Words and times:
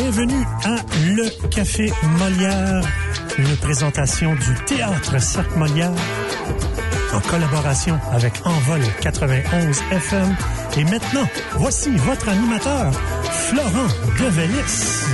Bienvenue 0.00 0.44
à 0.64 0.76
Le 1.08 1.48
Café 1.48 1.90
Molière, 2.20 2.84
une 3.36 3.56
présentation 3.56 4.32
du 4.32 4.54
Théâtre 4.64 5.20
Cirque 5.20 5.56
Molière 5.56 5.92
en 7.12 7.20
collaboration 7.22 7.98
avec 8.12 8.34
Envol 8.44 8.80
91 9.00 9.80
FM. 9.90 10.36
Et 10.76 10.84
maintenant, 10.84 11.28
voici 11.56 11.90
votre 11.96 12.28
animateur, 12.28 12.92
Florent 12.94 13.88
Develis. 14.20 15.08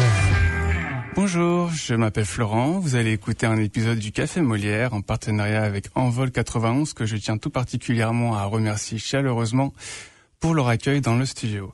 Bonjour, 1.14 1.70
je 1.70 1.94
m'appelle 1.94 2.26
Florent. 2.26 2.78
Vous 2.78 2.94
allez 2.94 3.12
écouter 3.12 3.46
un 3.46 3.56
épisode 3.56 3.98
du 3.98 4.12
Café 4.12 4.42
Molière 4.42 4.92
en 4.92 5.00
partenariat 5.00 5.62
avec 5.62 5.86
Envol 5.94 6.30
91 6.30 6.92
que 6.92 7.06
je 7.06 7.16
tiens 7.16 7.38
tout 7.38 7.48
particulièrement 7.48 8.36
à 8.36 8.44
remercier 8.44 8.98
chaleureusement 8.98 9.72
pour 10.40 10.52
leur 10.52 10.68
accueil 10.68 11.00
dans 11.00 11.16
le 11.16 11.24
studio. 11.24 11.72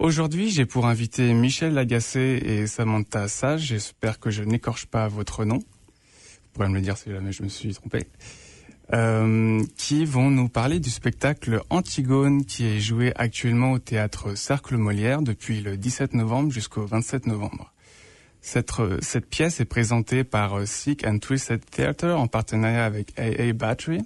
Aujourd'hui, 0.00 0.48
j'ai 0.48 0.64
pour 0.64 0.86
inviter 0.86 1.34
Michel 1.34 1.74
Lagacé 1.74 2.40
et 2.42 2.66
Samantha 2.66 3.28
Sage. 3.28 3.66
J'espère 3.66 4.18
que 4.18 4.30
je 4.30 4.42
n'écorche 4.42 4.86
pas 4.86 5.08
votre 5.08 5.44
nom. 5.44 5.58
Vous 5.58 6.48
pourrez 6.54 6.70
me 6.70 6.76
le 6.76 6.80
dire 6.80 6.96
si 6.96 7.10
jamais 7.10 7.32
je 7.32 7.42
me 7.42 7.48
suis 7.48 7.74
trompé. 7.74 8.06
Euh, 8.94 9.62
qui 9.76 10.06
vont 10.06 10.30
nous 10.30 10.48
parler 10.48 10.80
du 10.80 10.88
spectacle 10.88 11.60
Antigone 11.68 12.46
qui 12.46 12.64
est 12.64 12.80
joué 12.80 13.12
actuellement 13.14 13.72
au 13.72 13.78
théâtre 13.78 14.34
Cercle 14.38 14.78
Molière 14.78 15.20
depuis 15.20 15.60
le 15.60 15.76
17 15.76 16.14
novembre 16.14 16.50
jusqu'au 16.50 16.86
27 16.86 17.26
novembre. 17.26 17.70
Cette, 18.40 18.72
cette 19.02 19.26
pièce 19.28 19.60
est 19.60 19.66
présentée 19.66 20.24
par 20.24 20.66
Sick 20.66 21.06
and 21.06 21.18
Twisted 21.18 21.60
Theatre 21.70 22.08
en 22.08 22.26
partenariat 22.26 22.86
avec 22.86 23.12
AA 23.18 23.52
Battery 23.52 24.00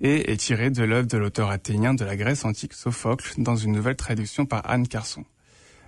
et 0.00 0.32
est 0.32 0.36
tirée 0.36 0.70
de 0.70 0.82
l'œuvre 0.82 1.06
de 1.06 1.16
l'auteur 1.16 1.50
athénien 1.50 1.94
de 1.94 2.04
la 2.04 2.16
Grèce 2.16 2.44
antique 2.44 2.74
Sophocle 2.74 3.34
dans 3.38 3.56
une 3.56 3.72
nouvelle 3.72 3.96
traduction 3.96 4.46
par 4.46 4.68
Anne 4.68 4.88
Carson. 4.88 5.24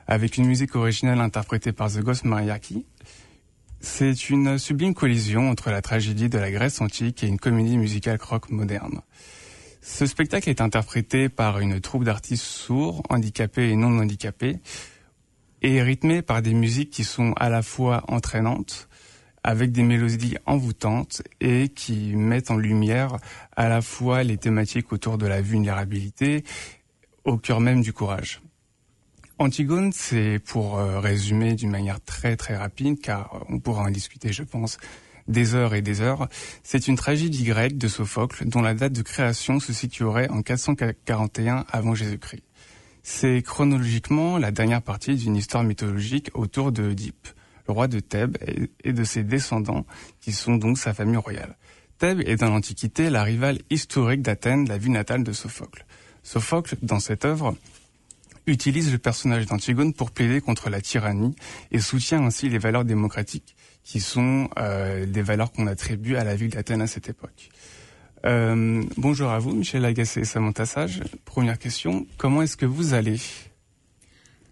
Avec 0.06 0.38
une 0.38 0.46
musique 0.46 0.74
originale 0.74 1.20
interprétée 1.20 1.72
par 1.72 1.92
The 1.92 2.00
Ghost 2.00 2.24
Mariaki, 2.24 2.86
c'est 3.80 4.30
une 4.30 4.58
sublime 4.58 4.94
collision 4.94 5.50
entre 5.50 5.70
la 5.70 5.82
tragédie 5.82 6.28
de 6.28 6.38
la 6.38 6.50
Grèce 6.50 6.80
antique 6.80 7.22
et 7.22 7.26
une 7.26 7.38
comédie 7.38 7.76
musicale 7.76 8.18
rock 8.20 8.50
moderne. 8.50 9.02
Ce 9.80 10.06
spectacle 10.06 10.50
est 10.50 10.60
interprété 10.60 11.28
par 11.28 11.60
une 11.60 11.80
troupe 11.80 12.04
d'artistes 12.04 12.44
sourds, 12.44 13.02
handicapés 13.08 13.70
et 13.70 13.76
non 13.76 13.98
handicapés, 13.98 14.58
et 15.62 15.82
rythmé 15.82 16.22
par 16.22 16.42
des 16.42 16.54
musiques 16.54 16.90
qui 16.90 17.04
sont 17.04 17.32
à 17.36 17.48
la 17.48 17.62
fois 17.62 18.04
entraînantes, 18.08 18.88
avec 19.44 19.72
des 19.72 19.82
mélodies 19.82 20.36
envoûtantes 20.46 21.22
et 21.40 21.68
qui 21.68 22.14
mettent 22.16 22.50
en 22.50 22.56
lumière 22.56 23.16
à 23.56 23.68
la 23.68 23.82
fois 23.82 24.22
les 24.22 24.36
thématiques 24.36 24.92
autour 24.92 25.18
de 25.18 25.26
la 25.26 25.40
vulnérabilité 25.40 26.44
au 27.24 27.36
cœur 27.36 27.60
même 27.60 27.82
du 27.82 27.92
courage. 27.92 28.40
Antigone, 29.38 29.92
c'est 29.92 30.40
pour 30.44 30.78
euh, 30.78 30.98
résumer 30.98 31.54
d'une 31.54 31.70
manière 31.70 32.00
très 32.00 32.36
très 32.36 32.56
rapide, 32.56 33.00
car 33.00 33.44
on 33.48 33.60
pourra 33.60 33.84
en 33.84 33.90
discuter, 33.90 34.32
je 34.32 34.42
pense, 34.42 34.78
des 35.28 35.54
heures 35.54 35.74
et 35.74 35.82
des 35.82 36.00
heures. 36.00 36.28
C'est 36.64 36.88
une 36.88 36.96
tragédie 36.96 37.44
grecque 37.44 37.78
de 37.78 37.86
Sophocle 37.86 38.48
dont 38.48 38.62
la 38.62 38.74
date 38.74 38.94
de 38.94 39.02
création 39.02 39.60
se 39.60 39.72
situerait 39.72 40.28
en 40.30 40.42
441 40.42 41.66
avant 41.70 41.94
Jésus-Christ. 41.94 42.42
C'est 43.04 43.42
chronologiquement 43.42 44.38
la 44.38 44.50
dernière 44.50 44.82
partie 44.82 45.14
d'une 45.14 45.36
histoire 45.36 45.62
mythologique 45.62 46.30
autour 46.34 46.72
de 46.72 46.82
Oedipe, 46.82 47.28
roi 47.68 47.88
de 47.88 48.00
Thèbes 48.00 48.36
et 48.84 48.92
de 48.92 49.04
ses 49.04 49.22
descendants, 49.22 49.86
qui 50.20 50.32
sont 50.32 50.56
donc 50.56 50.78
sa 50.78 50.94
famille 50.94 51.16
royale. 51.16 51.56
Thèbes 51.98 52.20
est 52.26 52.36
dans 52.36 52.50
l'Antiquité 52.50 53.10
la 53.10 53.22
rivale 53.22 53.58
historique 53.70 54.22
d'Athènes, 54.22 54.68
la 54.68 54.78
ville 54.78 54.92
natale 54.92 55.24
de 55.24 55.32
Sophocle. 55.32 55.84
Sophocle, 56.22 56.76
dans 56.82 57.00
cette 57.00 57.24
œuvre, 57.24 57.56
utilise 58.46 58.92
le 58.92 58.98
personnage 58.98 59.46
d'Antigone 59.46 59.92
pour 59.92 60.10
plaider 60.10 60.40
contre 60.40 60.70
la 60.70 60.80
tyrannie 60.80 61.34
et 61.70 61.80
soutient 61.80 62.22
ainsi 62.22 62.48
les 62.48 62.58
valeurs 62.58 62.84
démocratiques 62.84 63.56
qui 63.84 64.00
sont 64.00 64.48
euh, 64.58 65.06
des 65.06 65.22
valeurs 65.22 65.50
qu'on 65.50 65.66
attribue 65.66 66.16
à 66.16 66.24
la 66.24 66.36
ville 66.36 66.50
d'Athènes 66.50 66.82
à 66.82 66.86
cette 66.86 67.08
époque. 67.08 67.50
Euh, 68.26 68.82
bonjour 68.96 69.30
à 69.30 69.38
vous, 69.38 69.52
Michel 69.52 69.84
Agacé 69.84 70.20
et 70.20 70.24
Samantha 70.24 70.66
Sage. 70.66 71.00
Première 71.24 71.58
question, 71.58 72.06
comment 72.16 72.42
est-ce 72.42 72.56
que 72.56 72.66
vous 72.66 72.94
allez? 72.94 73.18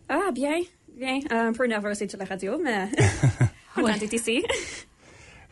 Ah, 0.09 0.31
bien, 0.33 0.57
bien. 0.97 1.21
Un 1.31 1.53
peu 1.53 1.67
nerveuse 1.67 1.99
sur 2.09 2.19
la 2.19 2.25
radio, 2.25 2.59
mais 2.63 2.89
contente 3.75 3.99
d'être 4.01 4.13
ici. 4.15 4.43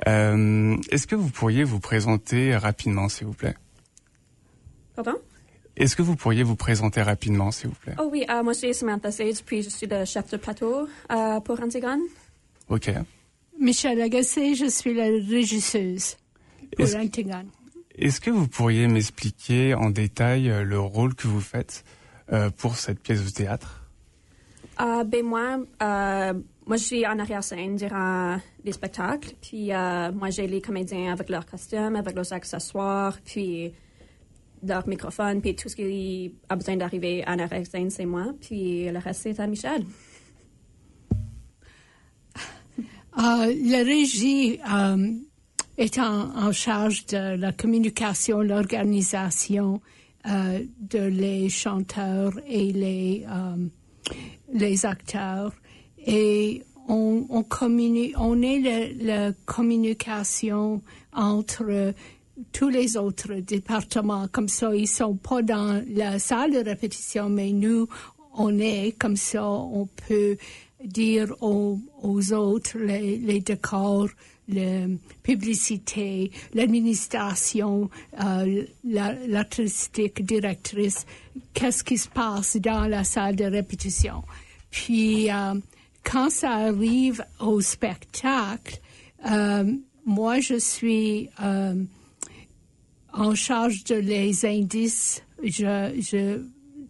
Euh, 0.09 0.77
est-ce 0.91 1.07
que 1.07 1.15
vous 1.15 1.29
pourriez 1.31 1.65
vous 1.65 1.81
présenter 1.81 2.57
rapidement, 2.57 3.09
s'il 3.09 3.27
vous 3.27 3.33
plaît? 3.35 3.55
Pardon? 4.97 5.15
Est-ce 5.77 5.97
que 5.97 6.03
vous 6.03 6.15
pourriez 6.17 6.43
vous 6.43 6.57
présenter 6.57 7.03
rapidement, 7.03 7.51
s'il 7.51 7.69
vous 7.71 7.75
plaît? 7.77 7.95
Oh 7.99 8.09
oui, 8.13 8.25
euh, 8.31 8.43
moi 8.43 8.53
je 8.53 8.59
suis 8.59 8.75
Samantha 8.75 9.11
Sage, 9.11 9.43
puis 9.45 9.63
je 9.63 9.69
suis 9.71 9.87
le 9.87 10.05
chef 10.05 10.31
de 10.31 10.37
plateau 10.37 10.89
euh, 11.11 11.41
pour 11.41 11.61
Antigone. 11.61 12.01
Ok. 12.69 12.91
Michel 13.61 14.01
Agacé, 14.01 14.55
je 14.55 14.67
suis 14.67 14.95
la 14.95 15.05
régisseuse 15.05 16.17
pour 16.77 16.85
Est-ce- 16.87 16.97
Antigone. 16.97 17.49
Est-ce 17.97 18.21
que 18.21 18.31
vous 18.31 18.49
pourriez 18.49 18.89
m'expliquer 18.89 19.75
en 19.75 19.91
détail 19.91 20.53
le 20.65 20.81
rôle 20.81 21.15
que 21.15 21.29
vous 21.29 21.41
faites 21.41 21.85
euh, 22.33 22.51
pour 22.51 22.77
cette 22.77 22.99
pièce 23.01 23.25
de 23.25 23.31
théâtre? 23.31 23.84
Euh, 24.81 25.05
ben 25.05 25.25
moi, 25.25 25.59
euh, 25.83 26.33
moi 26.67 26.77
je 26.77 26.83
suis 26.83 27.07
en 27.07 27.19
arrière-scène 27.19 27.77
durant 27.77 28.39
les 28.65 28.73
spectacles, 28.73 29.35
puis 29.41 29.73
euh, 29.73 30.11
moi 30.13 30.31
j'ai 30.31 30.47
les 30.49 30.61
comédiens 30.61 31.13
avec 31.13 31.29
leurs 31.29 31.47
costumes, 31.47 31.95
avec 31.97 32.15
leurs 32.17 32.33
accessoires, 32.33 33.17
puis 33.25 33.73
leur 34.67 34.89
microphone, 34.89 35.41
puis 35.41 35.55
tout 35.55 35.69
ce 35.69 35.77
qui 35.77 36.35
a 36.49 36.57
besoin 36.57 36.77
d'arriver 36.77 37.23
en 37.27 37.39
arrière-scène, 37.39 37.91
c'est 37.91 38.07
moi, 38.07 38.33
puis 38.41 38.91
le 38.91 38.99
reste 38.99 39.23
c'est 39.23 39.39
à 39.39 39.47
Michel. 39.47 39.85
La 43.17 43.83
régie 43.85 44.59
euh, 44.73 45.13
est 45.79 45.99
en, 46.01 46.37
en 46.37 46.51
charge 46.51 47.07
de 47.07 47.37
la 47.37 47.53
communication, 47.53 48.41
l'organisation 48.41 49.81
de 50.27 50.99
les 51.07 51.51
chanteurs 51.51 52.33
et 52.49 52.73
les, 52.73 53.27
les 54.53 54.87
acteurs. 54.87 55.53
Et 56.07 56.63
on, 56.89 57.27
on, 57.31 57.43
communi- 57.43 58.13
on 58.17 58.43
est 58.43 58.95
la 59.01 59.33
communication 59.47 60.83
entre 61.15 61.95
tous 62.53 62.69
les 62.69 62.97
autres 62.97 63.35
départements. 63.35 64.27
Comme 64.31 64.49
ça, 64.49 64.75
ils 64.75 64.89
sont 64.89 65.15
pas 65.17 65.43
dans 65.43 65.83
la 65.89 66.19
salle 66.19 66.53
de 66.53 66.59
répétition, 66.59 67.29
mais 67.29 67.53
nous, 67.53 67.89
on 68.37 68.59
est 68.59 68.93
comme 68.99 69.17
ça, 69.17 69.49
on 69.49 69.87
peut 70.09 70.37
dire 70.85 71.35
aux, 71.41 71.79
aux 72.03 72.33
autres 72.33 72.77
les, 72.79 73.17
les 73.17 73.41
décors, 73.41 74.09
la 74.49 74.87
publicité, 75.23 76.31
l'administration, 76.53 77.89
euh, 78.23 78.65
la- 78.85 79.15
l'artistique 79.27 80.25
directrice, 80.25 81.07
qu'est-ce 81.55 81.83
qui 81.83 81.97
se 81.99 82.09
passe 82.09 82.57
dans 82.57 82.87
la 82.87 83.05
salle 83.05 83.37
de 83.37 83.45
répétition. 83.45 84.23
Puis, 84.71 85.31
euh, 85.31 85.55
quand 86.03 86.31
ça 86.31 86.51
arrive 86.51 87.25
au 87.41 87.61
spectacle, 87.61 88.81
euh, 89.31 89.73
moi, 90.05 90.41
je 90.41 90.59
suis 90.59 91.31
euh, 91.43 91.83
en 93.13 93.35
charge 93.35 93.85
de 93.85 93.95
les 93.95 94.45
indices, 94.45 95.23
je, 95.43 96.43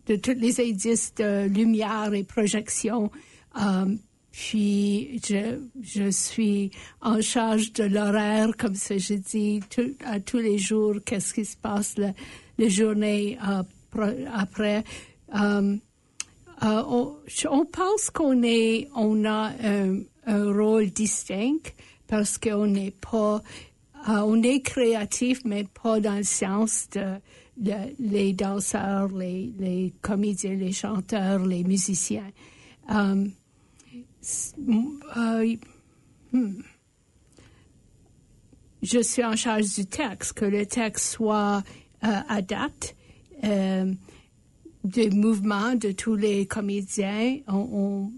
de 0.07 0.17
tous 0.17 0.33
les 0.37 0.61
indices 0.61 1.15
de 1.15 1.47
lumière 1.47 2.13
et 2.15 2.25
projection. 2.25 3.11
Puis 4.37 5.21
je, 5.25 5.61
je 5.81 6.11
suis 6.11 6.73
en 7.01 7.21
charge 7.21 7.73
de 7.73 7.85
l'horaire, 7.85 8.49
comme 8.59 8.75
ça 8.75 8.99
je 8.99 9.15
dis 9.15 9.61
tout- 9.71 9.95
à 10.05 10.19
tous 10.19 10.39
les 10.39 10.59
jours, 10.59 10.97
qu'est-ce 11.07 11.33
qui 11.33 11.45
se 11.45 11.57
passe 11.57 11.97
la, 11.99 12.13
la 12.59 12.69
journée 12.69 13.39
euh, 13.49 14.25
après. 14.35 14.83
Euh, 15.37 15.77
euh, 16.65 16.83
on, 16.89 17.17
on 17.49 17.65
pense 17.65 18.11
qu'on 18.11 18.43
est, 18.43 18.89
on 18.97 19.25
a 19.25 19.53
un, 19.63 20.03
rôle 20.27 20.91
distinct 20.91 21.73
parce 22.09 22.37
qu'on 22.37 22.67
n'est 22.67 22.91
pas, 22.91 23.41
on 24.09 24.43
est 24.43 24.63
créatif, 24.63 25.43
mais 25.45 25.65
pas 25.81 26.01
dans 26.01 26.17
le 26.17 26.25
sens 26.25 26.89
de, 27.57 27.73
les 28.01 28.33
danseurs, 28.33 29.13
les, 29.17 29.53
les 29.61 29.95
comédiens, 30.03 30.55
les 30.55 30.73
chanteurs, 30.73 31.47
les 31.47 31.63
musiciens. 31.63 32.33
Euh, 35.17 35.57
hmm. 36.33 36.63
Je 38.83 38.99
suis 39.01 39.25
en 39.25 39.35
charge 39.35 39.75
du 39.75 39.87
texte, 39.87 40.35
que 40.35 40.45
le 40.45 40.67
texte 40.67 41.13
soit 41.13 41.63
euh, 42.05 42.21
à 42.29 42.43
date. 42.43 42.95
Euh, 43.45 43.93
des 44.85 45.09
mouvements 45.09 45.75
de 45.75 45.93
tous 45.93 46.15
les 46.15 46.47
comédiens. 46.47 47.39
On, 47.49 48.11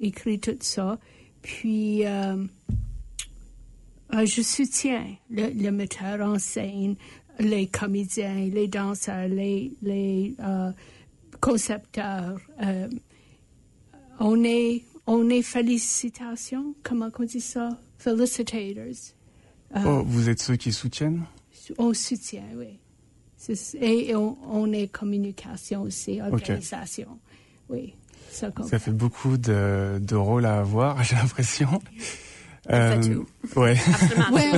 écrit 0.00 0.40
tout 0.40 0.56
ça. 0.60 0.98
Puis, 1.42 2.06
euh, 2.06 2.42
euh, 4.14 4.24
je 4.24 4.40
soutiens 4.40 5.04
le, 5.30 5.50
le 5.50 5.70
metteur 5.70 6.26
en 6.26 6.38
scène, 6.38 6.96
les 7.38 7.66
comédiens, 7.66 8.46
les 8.46 8.66
danseurs, 8.66 9.28
les, 9.28 9.72
les 9.82 10.34
concepteurs. 11.40 12.40
On 14.18 14.42
est, 14.42 14.84
on 15.06 15.28
est 15.28 15.42
félicitations, 15.42 16.74
comment 16.82 17.08
on 17.18 17.24
dit 17.24 17.40
ça? 17.40 17.68
Felicitators. 17.98 18.84
Oh, 19.84 20.02
vous 20.04 20.28
êtes 20.28 20.40
ceux 20.40 20.56
qui 20.56 20.72
soutiennent? 20.72 21.24
On 21.78 21.94
soutient, 21.94 22.42
oui. 22.56 22.78
Et 23.80 24.14
on, 24.14 24.36
on 24.50 24.72
est 24.72 24.88
communication 24.88 25.82
aussi, 25.82 26.20
organisation. 26.20 27.18
Oui, 27.68 27.94
ça 28.30 28.50
compte. 28.50 28.66
Ça 28.68 28.78
fait 28.78 28.90
beaucoup 28.90 29.36
de, 29.36 29.98
de 30.00 30.14
rôles 30.16 30.44
à 30.46 30.60
avoir, 30.60 31.02
j'ai 31.04 31.14
l'impression. 31.16 31.68
fait 32.68 33.00
tout. 33.00 33.26
Ouais. 33.58 33.76
Absolument. 33.78 34.30
Ouais, 34.32 34.50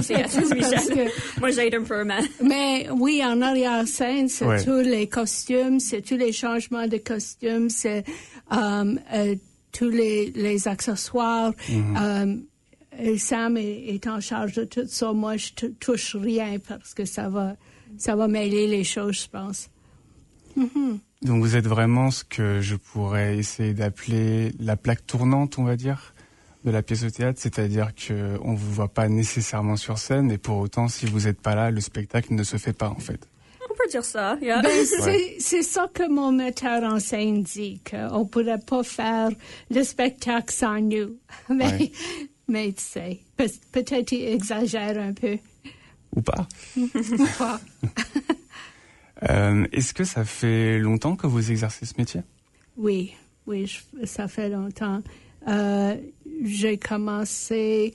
que- 0.88 1.40
Moi, 1.40 1.50
j'aide 1.50 1.74
un 1.74 1.82
peu, 1.84 2.02
mais 2.04 2.18
Mais 2.42 2.88
oui, 2.90 3.22
en 3.24 3.40
arrière-scène, 3.40 4.28
c'est 4.28 4.44
Ouais. 4.46 4.64
tous 4.64 4.80
les 4.80 5.08
costumes, 5.08 5.78
c'est 5.78 6.02
tous 6.02 6.16
les 6.16 6.32
changements 6.32 6.88
de 6.88 6.96
costumes, 6.96 7.70
c'est 7.70 8.04
euh, 8.52 8.94
euh, 9.14 9.36
tous 9.72 9.88
les, 9.90 10.30
les 10.32 10.68
accessoires. 10.68 11.52
Euh, 11.70 12.36
et 12.98 13.16
Sam 13.18 13.56
est, 13.56 13.86
est 13.94 14.06
en 14.06 14.20
charge 14.20 14.52
de 14.52 14.64
tout 14.64 14.86
ça. 14.86 15.12
Moi, 15.12 15.36
je 15.38 15.52
tou- 15.52 15.74
touche 15.80 16.14
rien 16.14 16.58
parce 16.68 16.92
que 16.94 17.04
ça 17.06 17.28
va, 17.28 17.56
ça 17.96 18.14
va 18.16 18.28
mêler 18.28 18.66
les 18.66 18.84
choses, 18.84 19.22
je 19.22 19.28
pense. 19.28 19.68
Donc 21.22 21.40
vous 21.42 21.56
êtes 21.56 21.66
vraiment 21.66 22.10
ce 22.10 22.24
que 22.24 22.60
je 22.60 22.76
pourrais 22.76 23.38
essayer 23.38 23.72
d'appeler 23.72 24.52
la 24.60 24.76
plaque 24.76 25.06
tournante, 25.06 25.58
on 25.58 25.64
va 25.64 25.76
dire, 25.76 26.12
de 26.64 26.70
la 26.70 26.82
pièce 26.82 27.00
de 27.00 27.08
théâtre, 27.08 27.40
c'est-à-dire 27.40 27.94
que 27.94 28.38
on 28.42 28.52
vous 28.54 28.72
voit 28.72 28.88
pas 28.92 29.08
nécessairement 29.08 29.76
sur 29.76 29.98
scène, 29.98 30.30
et 30.30 30.38
pour 30.38 30.58
autant, 30.58 30.88
si 30.88 31.06
vous 31.06 31.20
n'êtes 31.20 31.40
pas 31.40 31.54
là, 31.54 31.70
le 31.70 31.80
spectacle 31.80 32.34
ne 32.34 32.42
se 32.42 32.56
fait 32.58 32.72
pas 32.74 32.90
en 32.90 32.98
fait. 32.98 33.28
Peut 33.84 33.90
dire 33.90 34.04
ça. 34.04 34.36
yeah. 34.42 34.60
Ben, 34.62 34.84
c'est, 34.84 35.36
c'est 35.38 35.62
ça 35.62 35.88
que 35.92 36.08
mon 36.08 36.32
metteur 36.32 36.82
en 36.84 36.98
scène 37.00 37.42
dit, 37.42 37.80
qu'on 37.88 38.20
ne 38.20 38.24
pourrait 38.24 38.58
pas 38.58 38.82
faire 38.82 39.30
le 39.70 39.82
spectacle 39.82 40.52
sans 40.52 40.80
nous. 40.80 41.16
Mais, 41.48 41.64
Ouais. 41.72 41.92
mais 42.48 42.72
tu 42.72 42.82
sais, 42.82 43.20
peut- 43.36 43.48
peut-être 43.72 44.12
il 44.12 44.24
exagère 44.28 44.98
un 44.98 45.12
peu. 45.12 45.38
Ou 46.16 46.20
pas. 46.22 46.46
Euh, 49.28 49.64
Est-ce 49.72 49.94
que 49.94 50.02
ça 50.04 50.24
fait 50.24 50.78
longtemps 50.78 51.14
que 51.14 51.28
vous 51.28 51.50
exercez 51.52 51.86
ce 51.86 51.94
métier? 51.96 52.22
Oui, 52.76 53.12
oui, 53.46 53.66
je- 53.66 54.04
ça 54.06 54.26
fait 54.26 54.48
longtemps. 54.48 55.00
Euh, 55.46 55.94
j'ai 56.44 56.76
commencé 56.76 57.94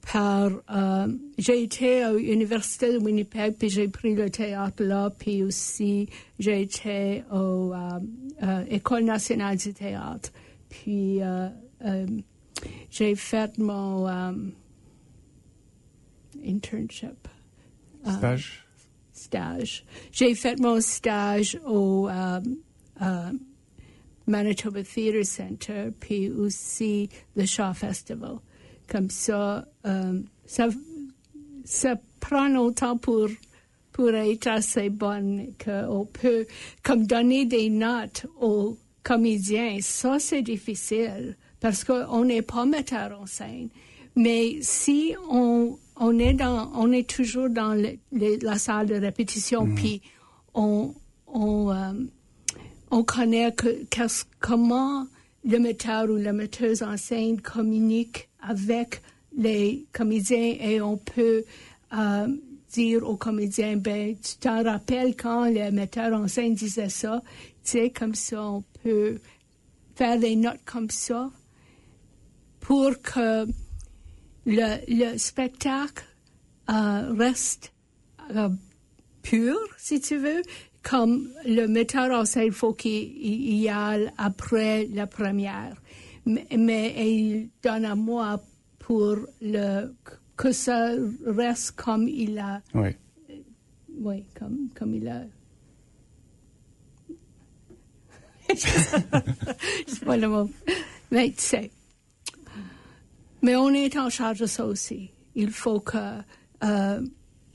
par... 0.00 0.50
euh, 0.70 1.08
j'ai 1.38 1.62
été 1.62 2.02
à 2.02 2.12
l'Université 2.12 2.92
de 2.92 2.98
Winnipeg, 2.98 3.56
puis 3.56 3.68
j'ai 3.68 3.88
pris 3.88 4.14
le 4.14 4.30
théâtre 4.30 4.82
là, 4.82 5.10
puis 5.10 5.42
aussi 5.42 6.08
j'ai 6.38 6.62
été 6.62 7.22
à 7.30 8.00
euh, 8.42 8.64
École 8.70 9.04
nationale 9.04 9.56
du 9.56 9.72
théâtre. 9.72 10.30
Puis 10.68 11.22
euh, 11.22 11.48
euh, 11.84 12.06
j'ai 12.90 13.14
fait 13.14 13.58
mon 13.58 14.08
euh, 14.08 14.32
internship. 16.44 17.28
Euh, 18.06 18.12
Stage 18.12 18.66
stage. 19.20 19.84
J'ai 20.12 20.34
fait 20.34 20.58
mon 20.58 20.80
stage 20.80 21.58
au 21.66 22.08
euh, 22.08 22.40
euh, 23.02 23.32
Manitoba 24.26 24.82
Theatre 24.82 25.24
Center, 25.24 25.90
puis 25.98 26.30
aussi 26.30 27.08
le 27.36 27.44
Shaw 27.44 27.74
Festival. 27.74 28.38
Comme 28.90 29.08
ça, 29.10 29.66
euh, 29.86 30.20
ça, 30.46 30.68
ça 31.64 31.94
prend 32.18 32.48
longtemps 32.48 32.96
pour, 32.96 33.28
pour 33.92 34.10
être 34.10 34.46
assez 34.48 34.90
bonne 34.90 35.48
qu'on 35.64 36.06
peut 36.06 36.46
comme 36.82 37.06
donner 37.06 37.44
des 37.46 37.70
notes 37.70 38.26
aux 38.40 38.76
comédiens. 39.04 39.78
Ça, 39.80 40.18
c'est 40.18 40.42
difficile 40.42 41.36
parce 41.60 41.84
qu'on 41.84 42.24
n'est 42.24 42.42
pas 42.42 42.66
metteur 42.66 43.18
en 43.20 43.26
scène. 43.26 43.68
Mais 44.16 44.58
si 44.60 45.14
on, 45.30 45.78
on 45.96 46.18
est 46.18 46.34
dans, 46.34 46.72
on 46.74 46.90
est 46.90 47.08
toujours 47.08 47.48
dans 47.48 47.74
le- 47.74 47.98
le- 48.12 48.38
la 48.42 48.58
salle 48.58 48.88
de 48.88 48.94
répétition, 48.96 49.72
puis 49.74 50.02
on, 50.54 50.92
on, 51.28 51.70
euh, 51.70 51.92
on 52.90 53.04
connaît 53.04 53.52
que, 53.54 53.84
comment 54.40 55.06
le 55.44 55.58
metteur 55.58 56.10
ou 56.10 56.16
la 56.16 56.32
metteuse 56.32 56.82
en 56.82 56.96
scène 56.96 57.40
communique 57.40 58.28
avec 58.42 59.02
les 59.36 59.86
comédiens 59.92 60.56
et 60.60 60.80
on 60.80 60.96
peut 60.96 61.44
euh, 61.92 62.28
dire 62.72 63.08
aux 63.08 63.16
comédiens, 63.16 63.76
ben, 63.76 64.16
tu 64.16 64.36
t'en 64.36 64.62
rappelles 64.62 65.16
quand 65.16 65.46
le 65.46 65.70
metteur 65.70 66.12
en 66.18 66.28
scène 66.28 66.54
disait 66.54 66.88
ça, 66.88 67.22
tu 67.64 67.72
sais, 67.72 67.90
comme 67.90 68.14
ça, 68.14 68.42
on 68.42 68.64
peut 68.82 69.18
faire 69.94 70.18
des 70.18 70.36
notes 70.36 70.60
comme 70.64 70.90
ça 70.90 71.30
pour 72.60 72.90
que 73.02 73.46
le, 74.46 74.78
le 74.88 75.18
spectacle 75.18 76.04
euh, 76.70 77.12
reste 77.16 77.72
euh, 78.34 78.48
pur, 79.22 79.56
si 79.76 80.00
tu 80.00 80.16
veux, 80.16 80.42
comme 80.82 81.28
le 81.44 81.66
metteur 81.66 82.10
en 82.18 82.24
scène, 82.24 82.52
faut 82.52 82.72
qu'il 82.72 82.92
il 82.92 83.56
y 83.56 83.68
aille 83.68 84.10
après 84.16 84.86
la 84.92 85.06
première. 85.06 85.74
Mais, 86.32 86.46
mais 86.56 86.94
il 87.10 87.50
donne 87.62 87.84
à 87.84 87.94
moi 87.94 88.40
pour 88.78 89.16
le, 89.42 89.92
que 90.36 90.52
ça 90.52 90.92
reste 91.26 91.72
comme 91.72 92.06
il 92.08 92.38
a, 92.38 92.62
Oui. 92.74 92.90
oui, 93.98 94.24
comme, 94.38 94.68
comme 94.74 94.94
il 94.94 95.08
a. 95.08 95.22
C'est 99.86 100.04
pas 100.04 100.16
le 100.16 100.28
mot. 100.28 100.50
Mais 101.10 101.30
tu 101.30 101.40
sais. 101.42 101.70
Mais 103.42 103.56
on 103.56 103.70
est 103.70 103.96
en 103.96 104.10
charge 104.10 104.40
de 104.40 104.46
ça 104.46 104.66
aussi. 104.66 105.10
Il 105.34 105.50
faut 105.50 105.80
que 105.80 105.96
euh, 106.64 107.00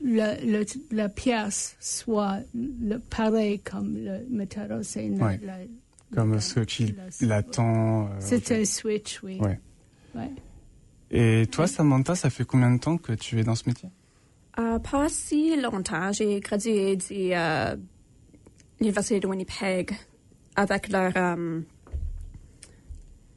le, 0.00 0.44
le- 0.60 0.64
la 0.90 1.08
pièce 1.08 1.76
soit 1.80 2.40
le, 2.54 2.98
pareil 2.98 3.60
comme 3.60 3.94
le 3.96 4.26
metteur 4.28 4.70
en 4.70 4.82
scène. 4.82 5.18
Comme 6.14 6.34
la- 6.34 6.40
ce 6.40 6.60
qui 6.60 6.94
la- 7.20 7.26
l'attend. 7.28 8.08
euh, 8.08 8.20
un 8.50 8.64
switch, 8.64 9.20
oui. 9.22 9.38
Ouais. 9.40 9.58
Ouais. 10.14 10.30
Et 11.10 11.46
toi, 11.46 11.66
Samantha, 11.66 12.14
ça 12.14 12.30
fait 12.30 12.44
combien 12.44 12.70
de 12.70 12.78
temps 12.78 12.96
que 12.98 13.12
tu 13.12 13.38
es 13.38 13.44
dans 13.44 13.54
ce 13.54 13.64
métier? 13.68 13.88
Euh, 14.58 14.78
pas 14.78 15.08
si 15.08 15.60
longtemps. 15.60 16.12
J'ai 16.12 16.40
gradué 16.40 16.96
de 16.96 17.04
euh, 17.34 17.76
l'Université 18.80 19.20
de 19.20 19.26
Winnipeg 19.26 19.92
avec 20.56 20.88
leur 20.88 21.12
euh, 21.16 21.60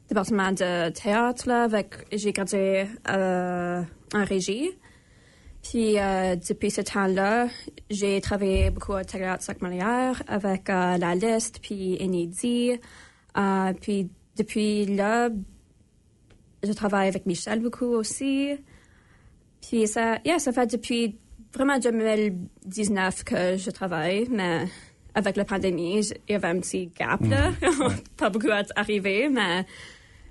département 0.08 0.52
de 0.52 0.90
théâtre. 0.90 1.48
J'ai 2.12 2.32
gradué 2.32 2.86
euh, 3.08 3.82
en 4.14 4.24
régie. 4.24 4.70
Puis 5.62 5.98
euh, 5.98 6.36
depuis 6.36 6.70
ce 6.70 6.80
temps-là, 6.80 7.48
j'ai 7.90 8.20
travaillé 8.20 8.70
beaucoup 8.70 8.92
au 8.92 9.02
théâtre 9.02 9.42
Sac-Molière 9.42 10.22
avec 10.26 10.70
euh, 10.70 10.96
La 10.96 11.14
Liste, 11.14 11.60
puis 11.60 11.96
Inédit. 12.00 12.80
Euh, 13.36 13.72
puis 13.80 14.10
depuis 14.36 14.86
là, 14.86 15.28
je 16.62 16.72
travaille 16.72 17.08
avec 17.08 17.26
Michel 17.26 17.60
beaucoup 17.60 17.86
aussi. 17.86 18.56
Puis 19.60 19.86
ça, 19.86 20.18
yeah, 20.24 20.38
ça 20.38 20.52
fait 20.52 20.66
depuis 20.66 21.18
vraiment 21.52 21.78
2019 21.78 23.24
que 23.24 23.56
je 23.56 23.70
travaille, 23.70 24.28
mais 24.30 24.66
avec 25.14 25.36
la 25.36 25.44
pandémie, 25.44 26.00
il 26.00 26.32
y 26.32 26.34
avait 26.34 26.48
un 26.48 26.60
petit 26.60 26.86
gap 26.86 27.20
là. 27.26 27.52
Pas 28.16 28.30
beaucoup 28.30 28.50
à 28.50 28.62
arriver, 28.76 29.28
mais 29.28 29.66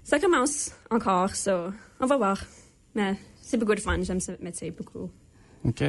ça 0.03 0.19
commence 0.19 0.71
encore, 0.89 1.36
so 1.36 1.67
on 2.00 2.05
va 2.07 2.17
voir. 2.17 2.43
Mais 2.95 3.15
c'est 3.41 3.57
beaucoup 3.57 3.75
de 3.75 3.79
fun, 3.79 4.01
j'aime 4.01 4.19
ce 4.19 4.31
métier 4.41 4.71
beaucoup. 4.71 5.12
Ok. 5.66 5.84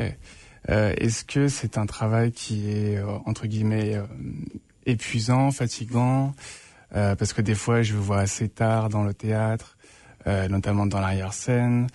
Euh, 0.68 0.94
Est-ce 0.96 1.24
que 1.24 1.48
c'est 1.48 1.78
un 1.78 1.86
travail 1.86 2.32
qui 2.32 2.70
est 2.70 2.98
euh, 2.98 3.06
entre 3.24 3.46
guillemets 3.46 3.96
euh, 3.96 4.04
épuisant, 4.86 5.50
fatigant? 5.50 6.34
Euh, 6.94 7.14
Parce 7.16 7.32
que 7.32 7.42
des 7.42 7.54
fois, 7.54 7.82
je 7.82 7.94
vous 7.94 8.02
vois 8.02 8.18
assez 8.20 8.48
tard 8.48 8.88
dans 8.88 9.04
le 9.04 9.14
théâtre, 9.14 9.78
euh, 10.26 10.48
notamment 10.48 10.86
dans 10.86 11.00
l'arrière-scène. 11.00 11.86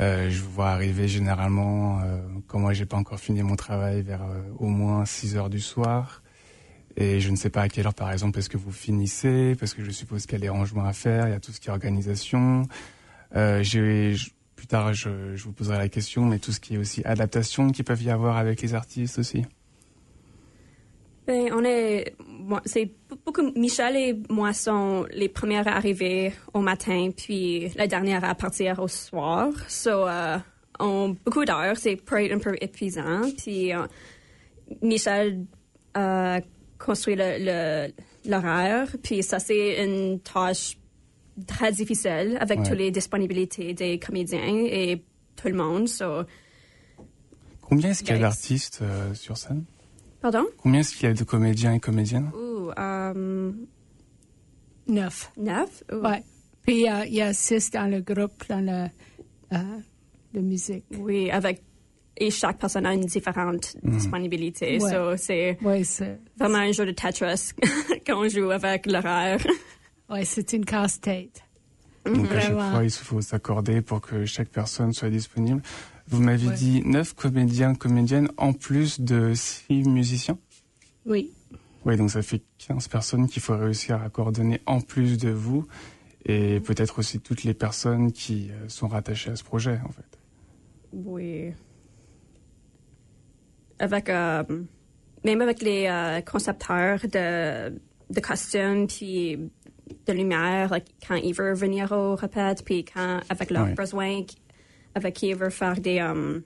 Euh, 0.00 0.30
je 0.30 0.42
vous 0.42 0.50
vois 0.50 0.70
arriver 0.70 1.08
généralement, 1.08 2.00
quand 2.46 2.58
moi 2.58 2.72
j'ai 2.72 2.86
pas 2.86 2.96
encore 2.96 3.20
fini 3.20 3.42
mon 3.42 3.56
travail, 3.56 4.02
vers 4.02 4.22
au 4.58 4.66
moins 4.66 5.04
6 5.04 5.36
heures 5.36 5.50
du 5.50 5.60
soir. 5.60 6.22
Et 6.96 7.20
je 7.20 7.30
ne 7.30 7.36
sais 7.36 7.50
pas 7.50 7.62
à 7.62 7.68
quelle 7.68 7.86
heure, 7.86 7.94
par 7.94 8.10
exemple, 8.12 8.38
est-ce 8.38 8.48
que 8.48 8.56
vous 8.56 8.72
finissez, 8.72 9.54
parce 9.58 9.74
que 9.74 9.84
je 9.84 9.90
suppose 9.90 10.26
qu'il 10.26 10.32
y 10.32 10.36
a 10.36 10.40
des 10.40 10.48
rangements 10.48 10.84
à 10.84 10.92
faire, 10.92 11.28
il 11.28 11.30
y 11.30 11.34
a 11.34 11.40
tout 11.40 11.52
ce 11.52 11.60
qui 11.60 11.68
est 11.68 11.72
organisation. 11.72 12.66
Euh, 13.36 13.62
plus 14.60 14.66
tard, 14.66 14.92
je, 14.92 15.08
vous 15.42 15.52
poserai 15.52 15.78
la 15.78 15.88
question, 15.88 16.26
mais 16.26 16.38
tout 16.38 16.52
ce 16.52 16.60
qui 16.60 16.74
est 16.74 16.76
aussi 16.76 17.00
adaptation 17.06 17.70
qui 17.70 17.82
peuvent 17.82 18.02
y 18.02 18.10
avoir 18.10 18.36
avec 18.36 18.60
les 18.60 18.74
artistes 18.74 19.18
aussi. 19.18 19.42
Ben, 21.26 21.50
on 21.54 21.64
est, 21.64 22.14
c'est 22.66 22.90
beaucoup, 23.24 23.52
Michel 23.56 23.96
et 23.96 24.20
moi 24.28 24.52
sont 24.52 25.06
les 25.12 25.30
premières 25.30 25.66
à 25.66 25.76
arriver 25.76 26.34
au 26.52 26.60
matin, 26.60 27.08
puis 27.16 27.70
la 27.74 27.86
dernière 27.86 28.22
à 28.22 28.34
partir 28.34 28.80
au 28.80 28.88
soir. 28.88 29.50
So, 29.66 30.06
euh, 30.06 30.36
on, 30.78 31.16
beaucoup 31.24 31.46
d'heures, 31.46 31.78
c'est 31.78 31.96
peut 31.96 32.22
être 32.22 32.32
un 32.32 32.38
peu 32.38 32.54
épuisant. 32.60 33.22
Puis, 33.38 33.72
euh, 33.72 33.86
Michel 34.82 35.46
euh, 35.96 36.38
construit 36.78 37.16
l'horaire, 38.26 38.88
puis 39.02 39.22
ça, 39.22 39.38
c'est 39.38 39.82
une 39.82 40.20
tâche 40.20 40.76
très 41.46 41.72
difficile 41.72 42.36
avec 42.40 42.58
Ouais. 42.60 42.68
toutes 42.68 42.78
les 42.78 42.90
disponibilités 42.90 43.74
des 43.74 43.98
comédiens 43.98 44.40
et 44.66 45.02
tout 45.36 45.48
le 45.48 45.54
monde. 45.54 45.88
So, 45.88 46.22
Combien 47.62 47.90
est-ce 47.90 48.02
qu'il 48.02 48.14
y 48.14 48.18
a 48.18 48.20
d'artistes 48.20 48.80
euh, 48.82 49.14
sur 49.14 49.36
scène? 49.36 49.64
Pardon? 50.20 50.44
Combien 50.58 50.80
est-ce 50.80 50.94
qu'il 50.96 51.08
y 51.08 51.10
a 51.10 51.14
de 51.14 51.22
comédiens 51.24 51.72
et 51.74 51.80
comédiennes? 51.80 52.30
Ouh, 52.34 52.70
um, 52.76 53.66
Neuf. 54.88 55.30
neuf? 55.36 55.84
Ouh. 55.92 55.96
Ouais. 56.04 56.22
Puis 56.66 56.88
euh, 56.90 57.04
il 57.06 57.14
y 57.14 57.22
a 57.22 57.32
six 57.32 57.70
dans 57.70 57.86
le 57.90 58.00
groupe, 58.00 58.42
dans 58.48 58.60
le, 58.60 58.88
euh, 59.56 59.78
de 60.34 60.40
musique. 60.40 60.84
Oui, 60.98 61.30
avec 61.30 61.62
et 62.22 62.30
chaque 62.30 62.58
personne 62.58 62.84
a 62.84 62.92
une 62.92 63.06
différente 63.06 63.76
disponibilité. 63.82 64.78
Ouais. 64.78 64.90
So, 64.90 65.16
c'est 65.16 65.56
c'est 65.84 66.18
vraiment 66.36 66.58
un 66.58 66.72
jeu 66.72 66.84
de 66.84 66.90
Tetris 66.92 67.52
qu'on 68.06 68.28
joue 68.28 68.50
avec 68.50 68.84
l'horaire. 68.86 69.38
ouais, 70.10 70.24
c'est 70.24 70.52
une 70.52 70.64
casse-tête. 70.64 71.42
Donc 72.06 72.30
à 72.32 72.40
chaque 72.40 72.52
fois, 72.54 72.82
il 72.84 72.90
faut 72.90 73.20
s'accorder 73.20 73.82
pour 73.82 74.00
que 74.00 74.24
chaque 74.24 74.48
personne 74.48 74.92
soit 74.92 75.10
disponible. 75.10 75.62
Vous 76.08 76.20
m'avez 76.20 76.48
Ouais. 76.48 76.54
dit 76.54 76.82
neuf 76.84 77.12
comédiens, 77.14 77.74
comédiennes, 77.74 78.28
en 78.36 78.52
plus 78.52 79.00
de 79.00 79.32
six 79.34 79.84
musiciens? 79.84 80.38
Oui. 81.06 81.30
Oui, 81.84 81.96
donc 81.96 82.10
ça 82.10 82.22
fait 82.22 82.42
15 82.58 82.88
personnes 82.88 83.28
qu'il 83.28 83.40
faut 83.42 83.56
réussir 83.56 84.02
à 84.02 84.08
coordonner 84.10 84.60
en 84.66 84.80
plus 84.80 85.18
de 85.18 85.30
vous 85.30 85.66
et 86.26 86.60
peut-être 86.60 86.98
aussi 86.98 87.20
toutes 87.20 87.44
les 87.44 87.54
personnes 87.54 88.12
qui 88.12 88.50
euh, 88.50 88.68
sont 88.68 88.88
rattachées 88.88 89.30
à 89.30 89.36
ce 89.36 89.44
projet, 89.44 89.78
en 89.86 89.90
fait. 89.92 90.18
Oui. 90.92 91.52
Avec, 93.78 94.08
euh, 94.10 94.42
même 95.24 95.40
avec 95.40 95.62
les 95.62 95.86
euh, 95.86 96.20
concepteurs 96.20 97.00
de, 97.04 97.70
de 98.10 98.20
costumes, 98.20 98.86
puis 98.86 99.38
de 100.06 100.12
lumière, 100.12 100.70
like, 100.70 100.86
quand 101.06 101.16
ils 101.16 101.34
veulent 101.34 101.54
venir 101.56 101.92
au 101.92 102.14
répète, 102.16 102.64
puis 102.64 102.84
quand, 102.84 103.20
avec 103.28 103.50
leurs 103.50 103.66
Ouais. 103.66 103.74
besoins, 103.74 104.22
avec 104.94 105.14
qui 105.14 105.28
ils 105.28 105.36
veulent 105.36 105.50
faire 105.50 105.78
des... 105.80 106.00
Um, 106.00 106.42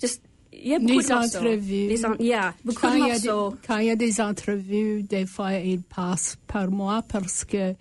just, 0.00 0.22
il 0.52 0.68
y 0.68 0.74
a 0.74 0.78
beaucoup 0.78 1.00
Des 1.00 1.08
de 1.08 1.12
entrevues. 1.12 1.86
Des 1.88 2.04
en- 2.06 2.16
yeah, 2.18 2.54
beaucoup 2.64 2.80
Quand 2.82 2.92
de 2.92 2.98
il, 2.98 3.08
y 3.08 3.10
a 3.10 3.18
des, 3.18 3.28
quand 3.66 3.78
il 3.78 3.86
y 3.86 3.90
a 3.90 3.96
des 3.96 4.20
entrevues, 4.20 5.02
des 5.02 5.26
fois, 5.26 5.54
ils 5.54 5.82
passent 5.82 6.36
par 6.46 6.70
moi 6.70 7.02
parce 7.08 7.44
que 7.44 7.74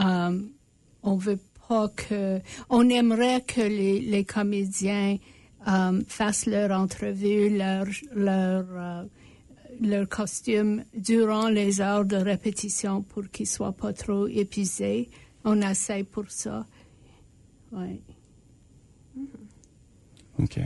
euh, 0.00 0.40
on 1.02 1.16
veut 1.16 1.38
pas 1.68 1.88
que. 1.88 2.40
On 2.68 2.88
aimerait 2.90 3.40
que 3.42 3.62
les, 3.62 4.00
les 4.00 4.24
comédiens 4.24 5.16
euh, 5.66 6.00
fassent 6.06 6.46
leur 6.46 6.78
entrevue, 6.78 7.56
leur, 7.56 7.86
leur, 8.14 8.64
euh, 8.70 9.04
leur 9.80 10.08
costume 10.08 10.84
durant 10.96 11.48
les 11.48 11.80
heures 11.80 12.04
de 12.04 12.16
répétition 12.16 13.02
pour 13.02 13.28
qu'ils 13.30 13.46
soient 13.46 13.72
pas 13.72 13.92
trop 13.92 14.26
épuisés. 14.26 15.08
On 15.44 15.60
essaie 15.60 16.04
pour 16.04 16.30
ça. 16.30 16.66
Ouais. 17.72 18.00
Ok. 20.38 20.58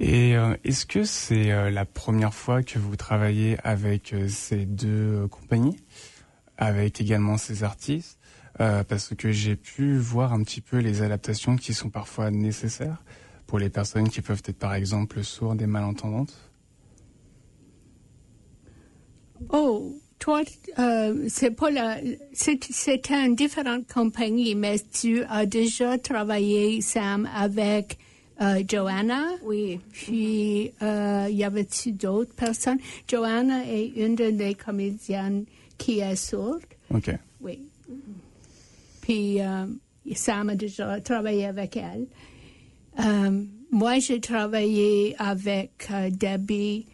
Et 0.00 0.36
euh, 0.36 0.56
est-ce 0.64 0.86
que 0.86 1.04
c'est 1.04 1.52
euh, 1.52 1.70
la 1.70 1.84
première 1.84 2.34
fois 2.34 2.62
que 2.62 2.78
vous 2.78 2.96
travaillez 2.96 3.56
avec 3.62 4.12
euh, 4.12 4.28
ces 4.28 4.66
deux 4.66 5.28
compagnies, 5.28 5.76
avec 6.56 7.00
également 7.00 7.36
ces 7.36 7.64
artistes? 7.64 8.18
Parce 8.56 9.16
que 9.16 9.32
j'ai 9.32 9.56
pu 9.56 9.96
voir 9.96 10.32
un 10.32 10.44
petit 10.44 10.60
peu 10.60 10.78
les 10.78 11.02
adaptations 11.02 11.56
qui 11.56 11.74
sont 11.74 11.90
parfois 11.90 12.30
nécessaires 12.30 13.02
pour 13.48 13.58
les 13.58 13.68
personnes 13.68 14.08
qui 14.08 14.20
peuvent 14.20 14.44
être 14.44 14.56
par 14.56 14.74
exemple 14.74 15.24
sourdes 15.24 15.60
et 15.60 15.66
malentendantes. 15.66 16.53
Oh, 19.50 19.94
toi, 20.18 20.42
euh, 20.78 21.26
c'est 21.28 21.50
pas 21.50 21.70
la, 21.70 21.98
c'est, 22.32 22.64
c'est 22.70 23.10
une 23.10 23.34
différente 23.34 23.86
compagnie, 23.92 24.54
mais 24.54 24.76
tu 24.92 25.22
as 25.24 25.44
déjà 25.46 25.98
travaillé, 25.98 26.80
Sam, 26.80 27.28
avec 27.34 27.98
euh, 28.40 28.62
Joanna. 28.66 29.26
Oui. 29.44 29.80
Puis, 29.92 30.72
euh, 30.82 31.28
y 31.30 31.44
avait-tu 31.44 31.92
d'autres 31.92 32.34
personnes? 32.34 32.78
Joanna 33.08 33.64
est 33.68 33.92
une 33.96 34.14
des 34.14 34.54
comédiennes 34.54 35.44
qui 35.78 36.00
est 36.00 36.16
sourde. 36.16 36.62
Ok. 36.92 37.10
Oui. 37.40 37.60
Puis, 39.02 39.40
euh, 39.40 39.66
Sam 40.14 40.50
a 40.50 40.54
déjà 40.54 41.00
travaillé 41.00 41.46
avec 41.46 41.76
elle. 41.76 42.06
Euh, 43.00 43.42
moi, 43.70 43.98
j'ai 43.98 44.20
travaillé 44.20 45.14
avec 45.18 45.88
euh, 45.90 46.10
Debbie, 46.10 46.86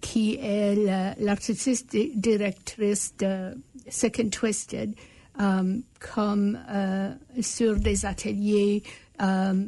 qui 0.00 0.36
est 0.40 0.74
la- 0.76 1.14
l'artiste 1.16 1.90
di- 1.90 2.12
directrice 2.14 3.14
de 3.18 3.54
Second 3.88 4.28
Twisted, 4.30 4.94
euh, 5.40 5.78
comme 6.14 6.58
euh, 6.70 7.12
sur 7.40 7.76
des 7.78 8.04
ateliers, 8.06 8.82
euh, 9.22 9.64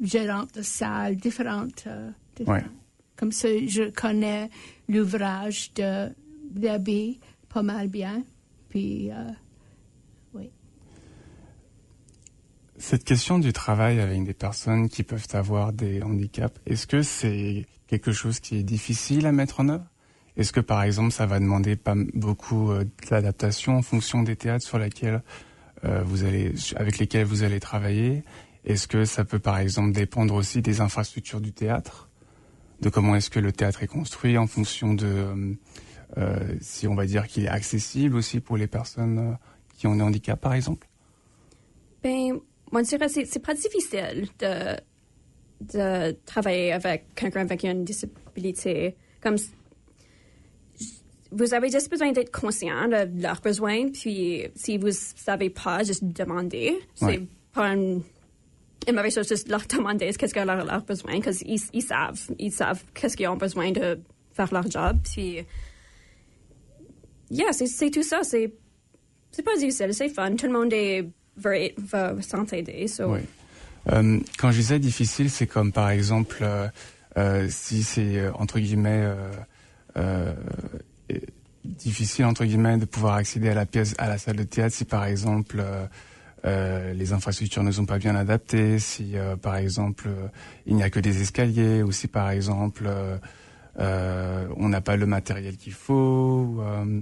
gérante 0.00 0.54
de 0.56 0.62
salles, 0.62 1.16
différentes. 1.16 1.84
euh, 1.86 2.10
différentes. 2.36 2.62
Ouais. 2.64 2.68
Comme 3.16 3.32
ça, 3.32 3.48
je 3.66 3.90
connais 3.90 4.50
l'ouvrage 4.88 5.72
de 5.74 6.08
Debbie 6.50 7.20
pas 7.48 7.62
mal 7.62 7.86
bien. 7.88 8.24
Puis, 8.68 9.10
euh, 9.12 9.14
oui. 10.34 10.50
Cette 12.82 13.04
question 13.04 13.38
du 13.38 13.52
travail 13.52 14.00
avec 14.00 14.24
des 14.24 14.34
personnes 14.34 14.88
qui 14.88 15.04
peuvent 15.04 15.28
avoir 15.34 15.72
des 15.72 16.02
handicaps, 16.02 16.60
est-ce 16.66 16.88
que 16.88 17.02
c'est 17.02 17.64
quelque 17.86 18.10
chose 18.10 18.40
qui 18.40 18.56
est 18.56 18.64
difficile 18.64 19.24
à 19.26 19.30
mettre 19.30 19.60
en 19.60 19.68
œuvre? 19.68 19.86
Est-ce 20.36 20.52
que 20.52 20.58
par 20.58 20.82
exemple 20.82 21.12
ça 21.12 21.24
va 21.24 21.38
demander 21.38 21.76
pas 21.76 21.94
beaucoup 22.12 22.72
euh, 22.72 22.84
d'adaptation 23.08 23.76
en 23.76 23.82
fonction 23.82 24.24
des 24.24 24.34
théâtres 24.34 24.66
sur 24.66 24.78
lesquels 24.78 25.22
euh, 25.84 26.02
vous 26.04 26.24
allez, 26.24 26.54
avec 26.74 26.98
lesquels 26.98 27.24
vous 27.24 27.44
allez 27.44 27.60
travailler? 27.60 28.24
Est-ce 28.64 28.88
que 28.88 29.04
ça 29.04 29.24
peut 29.24 29.38
par 29.38 29.58
exemple 29.58 29.92
dépendre 29.92 30.34
aussi 30.34 30.60
des 30.60 30.80
infrastructures 30.80 31.40
du 31.40 31.52
théâtre, 31.52 32.10
de 32.80 32.88
comment 32.88 33.14
est-ce 33.14 33.30
que 33.30 33.38
le 33.38 33.52
théâtre 33.52 33.84
est 33.84 33.86
construit 33.86 34.36
en 34.36 34.48
fonction 34.48 34.92
de 34.92 35.06
euh, 35.06 35.54
euh, 36.18 36.56
si 36.60 36.88
on 36.88 36.96
va 36.96 37.06
dire 37.06 37.28
qu'il 37.28 37.44
est 37.44 37.48
accessible 37.48 38.16
aussi 38.16 38.40
pour 38.40 38.56
les 38.56 38.66
personnes 38.66 39.18
euh, 39.18 39.34
qui 39.78 39.86
ont 39.86 39.94
des 39.94 40.02
handicaps 40.02 40.42
par 40.42 40.54
exemple? 40.54 40.88
Ben, 42.02 42.40
moi, 42.72 42.82
je 42.82 42.88
dirais 42.88 43.06
que 43.06 43.12
c'est, 43.12 43.24
c'est 43.26 43.38
pas 43.44 43.54
difficile 43.54 44.26
de, 44.40 44.76
de 45.74 46.12
travailler 46.26 46.72
avec 46.72 47.14
quelqu'un 47.14 47.42
avec 47.42 47.62
une 47.64 47.84
disabilité. 47.84 48.96
Comme, 49.20 49.36
vous 51.30 51.54
avez 51.54 51.70
juste 51.70 51.90
besoin 51.90 52.12
d'être 52.12 52.30
conscient 52.32 52.88
de 52.88 53.20
leurs 53.22 53.40
besoins, 53.40 53.88
puis 53.90 54.44
si 54.54 54.76
vous 54.78 54.90
savez 54.90 55.50
pas, 55.50 55.82
juste 55.84 56.02
demander. 56.04 56.78
C'est 56.94 57.04
Ouais. 57.06 57.26
pas 57.52 57.68
une, 57.74 58.02
une 58.88 58.94
mauvaise 58.94 59.14
chose, 59.14 59.28
juste 59.28 59.48
leur 59.48 59.62
demander 59.66 60.12
qu'est-ce 60.12 60.32
qu'ils 60.34 60.42
ont 60.42 60.46
leur, 60.46 60.64
leur 60.64 60.82
besoin, 60.84 61.20
parce 61.20 61.38
qu'ils 61.38 61.60
ils 61.72 61.82
savent, 61.82 62.20
ils 62.38 62.52
savent 62.52 62.82
qu'est-ce 62.94 63.16
qu'ils 63.16 63.28
ont 63.28 63.36
besoin 63.36 63.70
de 63.70 63.98
faire 64.32 64.52
leur 64.52 64.70
job, 64.70 64.96
puis, 65.04 65.44
yeah, 67.30 67.52
c'est, 67.52 67.66
c'est 67.66 67.90
tout 67.90 68.02
ça, 68.02 68.22
c'est, 68.24 68.52
c'est 69.30 69.42
pas 69.42 69.56
difficile, 69.56 69.92
c'est 69.94 70.08
fun, 70.08 70.34
tout 70.36 70.46
le 70.46 70.52
monde 70.52 70.72
est, 70.72 71.06
veut, 71.42 71.54
être- 71.56 71.80
veut 72.14 72.22
s'entraider, 72.22 72.86
so. 72.88 73.12
Oui. 73.14 73.20
Euh, 73.90 74.20
quand 74.38 74.52
je 74.52 74.58
disais 74.58 74.78
difficile, 74.78 75.28
c'est 75.28 75.46
comme 75.48 75.72
par 75.72 75.90
exemple 75.90 76.38
euh, 76.42 76.68
euh, 77.18 77.48
si 77.50 77.82
c'est 77.82 78.28
entre 78.34 78.60
guillemets 78.60 79.02
euh, 79.02 79.30
euh, 79.96 80.34
euh, 81.10 81.18
difficile 81.64 82.24
entre 82.26 82.44
guillemets 82.44 82.76
de 82.76 82.84
pouvoir 82.84 83.14
accéder 83.14 83.48
à 83.48 83.54
la 83.54 83.66
pièce, 83.66 83.94
à 83.98 84.08
la 84.08 84.18
salle 84.18 84.36
de 84.36 84.44
théâtre, 84.44 84.74
si 84.74 84.84
par 84.84 85.04
exemple 85.04 85.56
euh, 85.58 85.86
euh, 86.44 86.92
les 86.92 87.12
infrastructures 87.12 87.62
ne 87.64 87.72
sont 87.72 87.86
pas 87.86 87.98
bien 87.98 88.14
adaptées, 88.14 88.78
si 88.78 89.16
euh, 89.16 89.34
par 89.36 89.56
exemple 89.56 90.06
euh, 90.08 90.28
il 90.66 90.76
n'y 90.76 90.82
a 90.84 90.90
que 90.90 91.00
des 91.00 91.20
escaliers, 91.20 91.82
ou 91.82 91.90
si 91.92 92.06
par 92.06 92.30
exemple 92.30 92.84
euh, 92.86 93.16
euh, 93.80 94.46
on 94.56 94.68
n'a 94.68 94.80
pas 94.80 94.96
le 94.96 95.06
matériel 95.06 95.56
qu'il 95.56 95.72
faut. 95.72 96.58
euh, 96.60 97.00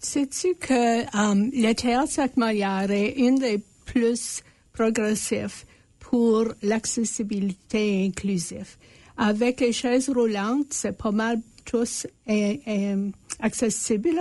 Sais-tu 0.00 0.54
que 0.60 1.00
euh, 1.02 1.50
le 1.52 1.72
théâtre 1.72 2.10
Sac-Molière 2.10 2.90
est 2.90 3.12
une 3.16 3.36
des 3.38 3.62
plus 3.92 4.42
progressifs 4.72 5.66
pour 5.98 6.44
l'accessibilité 6.62 8.04
inclusive. 8.06 8.76
Avec 9.16 9.60
les 9.60 9.72
chaises 9.72 10.08
roulantes, 10.08 10.72
c'est 10.72 10.96
pas 10.96 11.10
mal 11.10 11.40
tous 11.64 12.06
euh, 12.28 12.56
euh, 12.66 13.10
accessible. 13.40 14.20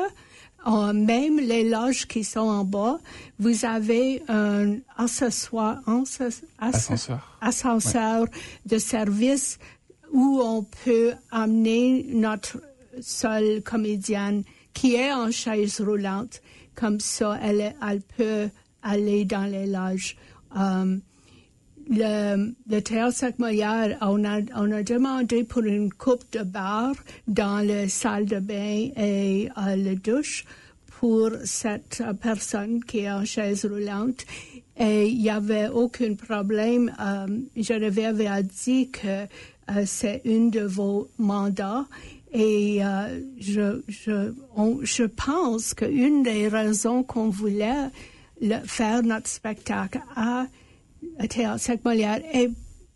Euh, 0.67 0.93
même 0.93 1.39
les 1.39 1.69
loges 1.69 2.07
qui 2.07 2.23
sont 2.23 2.39
en 2.39 2.63
bas, 2.63 2.99
vous 3.39 3.63
avez 3.63 4.23
un 4.27 4.77
accessoire, 4.97 5.79
Ascenseur. 6.57 7.37
ascenseur 7.41 8.25
de 8.65 8.77
service 8.77 9.59
où 10.11 10.41
on 10.43 10.63
peut 10.63 11.13
amener 11.31 12.05
notre 12.09 12.57
seule 12.99 13.61
comédienne 13.61 14.43
qui 14.73 14.95
est 14.95 15.13
en 15.13 15.31
chaise 15.31 15.79
roulante. 15.79 16.41
Comme 16.75 16.99
ça, 16.99 17.39
elle 17.41 18.01
peut 18.17 18.49
aller 18.83 19.25
dans 19.25 19.45
les 19.45 19.67
loges. 19.67 20.15
Euh, 20.57 20.97
le, 21.89 22.53
le 22.69 22.81
théâtre 22.81 23.15
Sac-Molière, 23.15 23.97
on 24.01 24.23
a, 24.25 24.41
demandé 24.81 25.43
pour 25.43 25.63
une 25.63 25.91
coupe 25.91 26.25
de 26.31 26.43
bar 26.43 26.93
dans 27.27 27.65
la 27.65 27.87
salle 27.87 28.25
de 28.25 28.39
bain 28.39 28.89
et 28.97 29.49
euh, 29.57 29.75
la 29.75 29.95
douche 29.95 30.45
pour 30.99 31.31
cette 31.43 32.03
personne 32.21 32.83
qui 32.83 32.99
est 32.99 33.11
en 33.11 33.23
chaise 33.23 33.65
roulante. 33.65 34.25
Et 34.79 35.07
il 35.07 35.19
n'y 35.19 35.29
avait 35.29 35.69
aucun 35.69 36.13
problème. 36.15 36.93
Euh, 36.99 37.27
Geneviève 37.55 38.21
a 38.21 38.41
dit 38.41 38.89
que 38.89 39.07
euh, 39.07 39.83
c'est 39.85 40.21
une 40.25 40.49
de 40.49 40.61
vos 40.61 41.07
mandats. 41.17 41.85
Et 42.33 42.83
euh, 42.83 43.21
je, 43.39 43.81
je, 43.87 44.33
je 44.81 45.03
pense 45.03 45.73
qu'une 45.73 46.23
des 46.23 46.47
raisons 46.47 47.03
qu'on 47.03 47.29
voulait 47.29 47.89
le, 48.41 48.59
faire 48.65 49.03
notre 49.03 49.27
spectacle 49.27 50.01
à, 50.15 50.47
à 51.19 51.27
Théâtre 51.27 51.61
Sac-Molière 51.61 52.21
est 52.33 52.49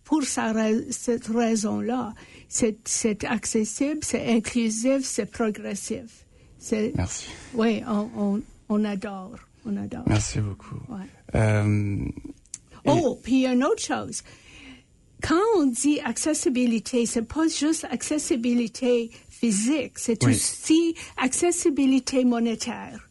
pour 0.03 0.23
sa, 0.23 0.53
cette 0.89 1.27
raison-là. 1.27 2.13
C'est 2.49 3.23
accessible, 3.23 3.99
c'est 4.01 4.27
inclusif, 4.35 5.03
c'est 5.03 5.25
progressif. 5.25 6.25
Merci. 6.95 7.27
Oui, 7.53 7.81
on, 7.87 8.09
on, 8.17 8.41
on, 8.69 8.83
adore. 8.83 9.35
On 9.65 9.77
adore. 9.77 10.03
Merci 10.07 10.39
beaucoup. 10.39 10.75
Ouais. 10.89 11.05
Euh, 11.35 11.97
oh, 12.85 13.19
puis 13.23 13.45
une 13.47 13.63
autre 13.63 13.81
chose. 13.81 14.21
Quand 15.23 15.39
on 15.57 15.67
dit 15.67 15.99
accessibilité, 16.01 17.05
c'est 17.05 17.21
pas 17.21 17.47
juste 17.47 17.85
accessibilité 17.89 19.11
physique, 19.29 19.93
c'est 19.95 20.23
Oui. 20.25 20.31
aussi 20.33 20.95
accessibilité 21.17 22.25
monétaire. 22.25 23.07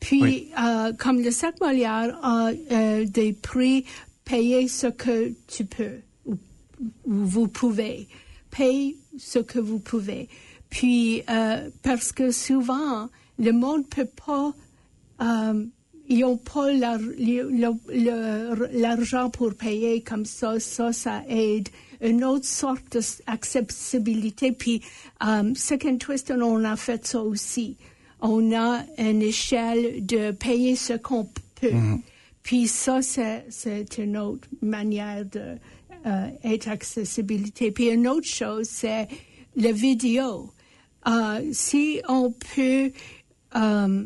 Puis, 0.00 0.22
Oui. 0.22 0.50
euh, 0.58 0.92
comme 0.92 1.20
le 1.20 1.30
Sac 1.30 1.60
Molière 1.60 2.18
a 2.22 2.50
euh, 2.70 3.04
des 3.04 3.32
prix, 3.32 3.84
payer 4.24 4.68
ce 4.68 4.86
que 4.86 5.32
tu 5.46 5.64
peux 5.64 5.98
ou, 6.26 6.34
ou 6.34 7.24
vous 7.24 7.48
pouvez. 7.48 8.08
Paye 8.50 8.96
ce 9.18 9.38
que 9.38 9.58
vous 9.58 9.78
pouvez. 9.78 10.28
Puis, 10.70 11.22
euh, 11.28 11.68
parce 11.82 12.12
que 12.12 12.30
souvent, 12.30 13.08
le 13.38 13.52
monde 13.52 13.88
peut 13.88 14.08
pas 14.26 14.52
ils 16.10 16.20
n'ont 16.20 16.38
pas 16.38 16.72
l'argent 18.72 19.30
pour 19.30 19.54
payer 19.54 20.00
comme 20.02 20.24
ça. 20.24 20.58
Ça, 20.58 20.92
ça 20.92 21.22
aide. 21.28 21.68
Une 22.00 22.24
autre 22.24 22.46
sorte 22.46 22.96
d'accessibilité. 23.26 24.52
Puis, 24.52 24.82
Second 25.54 25.98
Twist, 25.98 26.30
on 26.30 26.64
a 26.64 26.76
fait 26.76 27.06
ça 27.06 27.20
aussi. 27.20 27.76
On 28.20 28.52
a 28.52 28.84
une 28.98 29.22
échelle 29.22 30.04
de 30.04 30.32
payer 30.32 30.76
ce 30.76 30.94
qu'on 30.94 31.28
peut. 31.60 31.70
Puis 32.42 32.66
ça, 32.66 33.02
c'est, 33.02 33.46
c'est 33.50 33.98
une 33.98 34.16
autre 34.16 34.48
manière 34.62 35.24
de 35.24 35.56
euh, 36.06 36.28
accessibilité. 36.66 37.70
Puis 37.70 37.88
une 37.88 38.08
autre 38.08 38.26
chose, 38.26 38.66
c'est 38.68 39.08
la 39.56 39.72
vidéo. 39.72 40.50
Euh, 41.06 41.40
si 41.52 42.00
on 42.08 42.32
peut 42.32 42.92
euh, 43.54 44.04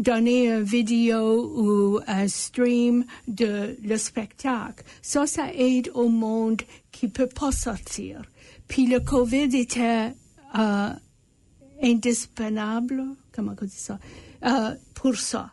donner 0.00 0.50
une 0.50 0.62
vidéo 0.62 1.52
ou 1.54 2.00
un 2.06 2.26
stream 2.26 3.04
de 3.28 3.76
le 3.82 3.96
spectacle. 3.96 4.84
Ça, 5.02 5.26
ça 5.26 5.52
aide 5.54 5.90
au 5.94 6.08
monde 6.08 6.62
qui 6.90 7.08
peut 7.08 7.28
pas 7.28 7.52
sortir. 7.52 8.22
Puis 8.66 8.86
le 8.86 9.00
COVID 9.00 9.56
était 9.56 10.12
euh, 10.58 10.88
indispensable, 11.82 13.04
comment 13.32 13.54
on 13.60 13.64
dit 13.64 13.70
ça, 13.76 13.98
euh, 14.44 14.74
pour 14.94 15.16
ça. 15.16 15.50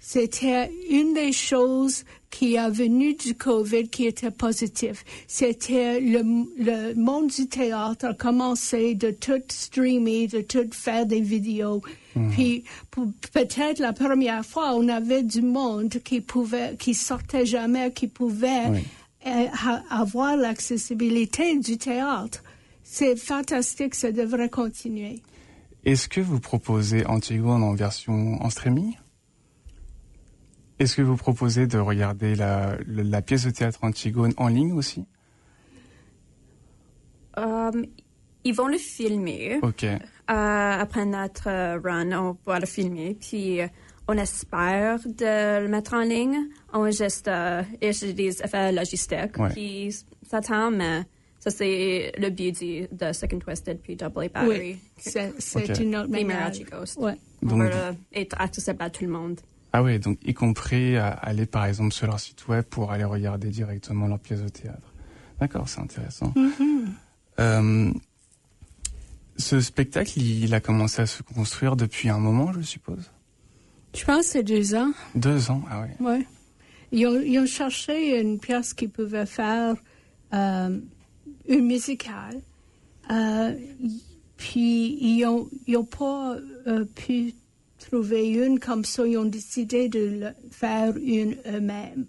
C'était 0.00 0.70
une 0.90 1.12
des 1.12 1.32
choses 1.32 2.04
qui 2.30 2.54
est 2.54 2.70
venue 2.70 3.14
du 3.14 3.34
COVID 3.34 3.88
qui 3.88 4.06
était 4.06 4.30
positive. 4.30 5.02
C'était 5.26 5.98
le, 6.00 6.20
le 6.56 6.94
monde 6.94 7.26
du 7.28 7.48
théâtre 7.48 8.04
a 8.06 8.14
commencé 8.14 8.94
de 8.94 9.10
tout 9.10 9.42
streamer, 9.48 10.28
de 10.28 10.40
tout 10.42 10.68
faire 10.70 11.04
des 11.04 11.20
vidéos. 11.20 11.82
Puis 12.32 12.62
pour- 12.92 13.08
peut-être 13.32 13.80
la 13.80 13.92
première 13.92 14.44
fois, 14.46 14.74
on 14.76 14.88
avait 14.88 15.24
du 15.24 15.42
monde 15.42 15.96
qui 16.04 16.20
pouvait, 16.20 16.76
qui 16.78 16.94
sortait 16.94 17.44
jamais, 17.46 17.92
qui 17.92 18.06
pouvait 18.06 18.66
Oui. 18.70 18.80
euh, 19.26 19.46
avoir 19.90 20.36
l'accessibilité 20.36 21.58
du 21.58 21.76
théâtre. 21.76 22.42
C'est 22.84 23.16
fantastique, 23.16 23.94
ça 23.96 24.12
devrait 24.12 24.48
continuer. 24.48 25.20
Est-ce 25.84 26.08
que 26.08 26.20
vous 26.20 26.40
proposez 26.40 27.06
Antigone 27.06 27.62
en 27.62 27.74
version 27.74 28.42
en 28.42 28.50
streaming? 28.50 28.94
Est-ce 30.78 30.96
que 30.96 31.02
vous 31.02 31.16
proposez 31.16 31.66
de 31.66 31.78
regarder 31.78 32.34
la, 32.34 33.22
pièce 33.22 33.44
de 33.44 33.50
théâtre 33.50 33.80
Antigone 33.82 34.32
en 34.36 34.48
ligne 34.48 34.72
aussi? 34.72 35.06
Euh, 37.38 37.70
ils 38.44 38.54
vont 38.54 38.68
le 38.68 38.78
filmer. 38.78 39.58
Ok. 39.62 39.84
Euh, 39.84 39.98
après 40.28 41.04
notre 41.04 41.48
euh, 41.48 41.80
run, 41.82 42.12
on 42.12 42.36
va 42.46 42.60
le 42.60 42.66
filmer. 42.66 43.16
Puis, 43.20 43.60
on 44.08 44.16
espère 44.16 45.00
de 45.04 45.62
le 45.62 45.68
mettre 45.68 45.94
en 45.94 46.00
ligne. 46.00 46.48
On 46.72 46.90
juste 46.90 47.28
euh, 47.28 47.62
des 47.80 48.42
effets 48.42 48.72
logistiques 48.72 49.36
Ouais. 49.38 49.52
qui 49.52 49.94
s'attendent, 50.22 50.76
mais 50.76 51.02
ça, 51.40 51.50
c'est 51.50 52.12
le 52.18 52.30
but 52.30 52.58
du, 52.58 52.88
de 52.90 53.12
Second 53.12 53.38
Twisted 53.38 53.78
puis 53.80 53.96
Double 53.96 54.24
A 54.24 54.28
Battery. 54.28 54.58
Oui, 54.72 54.78
c'est 54.98 55.32
c'est 55.38 55.70
Ok. 55.70 55.78
une 55.80 55.96
autre 55.96 56.10
Les 56.12 56.24
manière. 56.24 56.50
Ghost. 56.70 56.96
Ouais. 56.98 57.14
On 57.44 57.46
Donc- 57.46 57.62
euh, 57.62 57.92
être 58.12 58.40
accessible 58.40 58.76
à 58.82 58.90
tout 58.90 59.04
le 59.04 59.10
monde. 59.10 59.40
Ah 59.72 59.82
oui, 59.82 59.98
donc 59.98 60.18
y 60.24 60.32
compris 60.34 60.96
à 60.96 61.08
aller 61.08 61.44
par 61.46 61.66
exemple 61.66 61.92
sur 61.92 62.06
leur 62.06 62.18
site 62.18 62.48
web 62.48 62.64
pour 62.64 62.90
aller 62.90 63.04
regarder 63.04 63.48
directement 63.50 64.06
leur 64.06 64.18
pièce 64.18 64.42
de 64.42 64.48
théâtre. 64.48 64.92
D'accord, 65.38 65.68
c'est 65.68 65.80
intéressant. 65.80 66.32
Euh, 67.38 67.90
ce 69.36 69.60
spectacle, 69.60 70.12
il, 70.16 70.44
il 70.44 70.54
a 70.54 70.60
commencé 70.60 71.02
à 71.02 71.06
se 71.06 71.22
construire 71.22 71.76
depuis 71.76 72.08
un 72.08 72.18
moment, 72.18 72.52
je 72.52 72.60
suppose? 72.62 73.10
Je 73.94 74.04
pense 74.04 74.20
que 74.26 74.32
c'est 74.32 74.42
deux 74.42 74.74
ans. 74.74 74.90
Deux 75.14 75.50
ans, 75.50 75.62
ah 75.70 75.84
oui. 76.00 76.04
Ouais. 76.04 76.26
Ils 76.90 77.06
ont, 77.06 77.20
ils 77.20 77.38
ont 77.38 77.46
cherché 77.46 78.18
une 78.20 78.38
pièce 78.40 78.74
qui 78.74 78.88
pouvait 78.88 79.26
faire 79.26 79.76
euh, 80.34 80.80
une 81.48 81.66
musicale. 81.66 82.40
Euh, 83.10 83.54
puis 84.36 84.98
ils 85.00 85.22
n'ont 85.22 85.48
ils 85.66 85.76
ont 85.76 85.84
pas 85.84 86.36
euh, 86.66 86.84
pu 86.84 87.34
trouver 87.78 88.28
une 88.30 88.58
comme 88.60 88.84
ça. 88.84 89.06
Ils 89.06 89.16
ont 89.16 89.24
décidé 89.24 89.88
de 89.88 89.98
le 90.20 90.28
faire 90.50 90.94
une 90.96 91.36
eux-mêmes. 91.46 92.06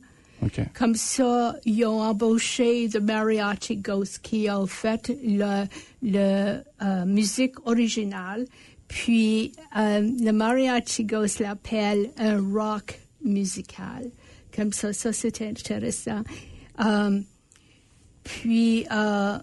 Comme 0.74 0.96
ça, 0.96 1.58
ils 1.66 1.86
ont 1.86 2.02
embauché 2.02 2.88
The 2.88 3.02
Mariachi 3.02 3.76
Ghost 3.76 4.20
qui 4.20 4.48
a 4.48 4.66
fait 4.68 5.12
le, 5.22 5.66
le 6.02 6.62
euh, 6.82 7.06
musique 7.06 7.56
originale. 7.68 8.46
Puis 8.88 9.52
le 9.76 10.32
Mariachi 10.32 11.04
Ghost 11.04 11.40
l'appelle 11.40 12.10
un 12.18 12.42
rock 12.42 13.00
musical. 13.24 14.10
Comme 14.56 14.72
ça, 14.72 14.94
ça 14.94 15.12
c'était 15.12 15.48
intéressant. 15.48 16.24
Puis 18.32 18.86
euh, 18.92 19.38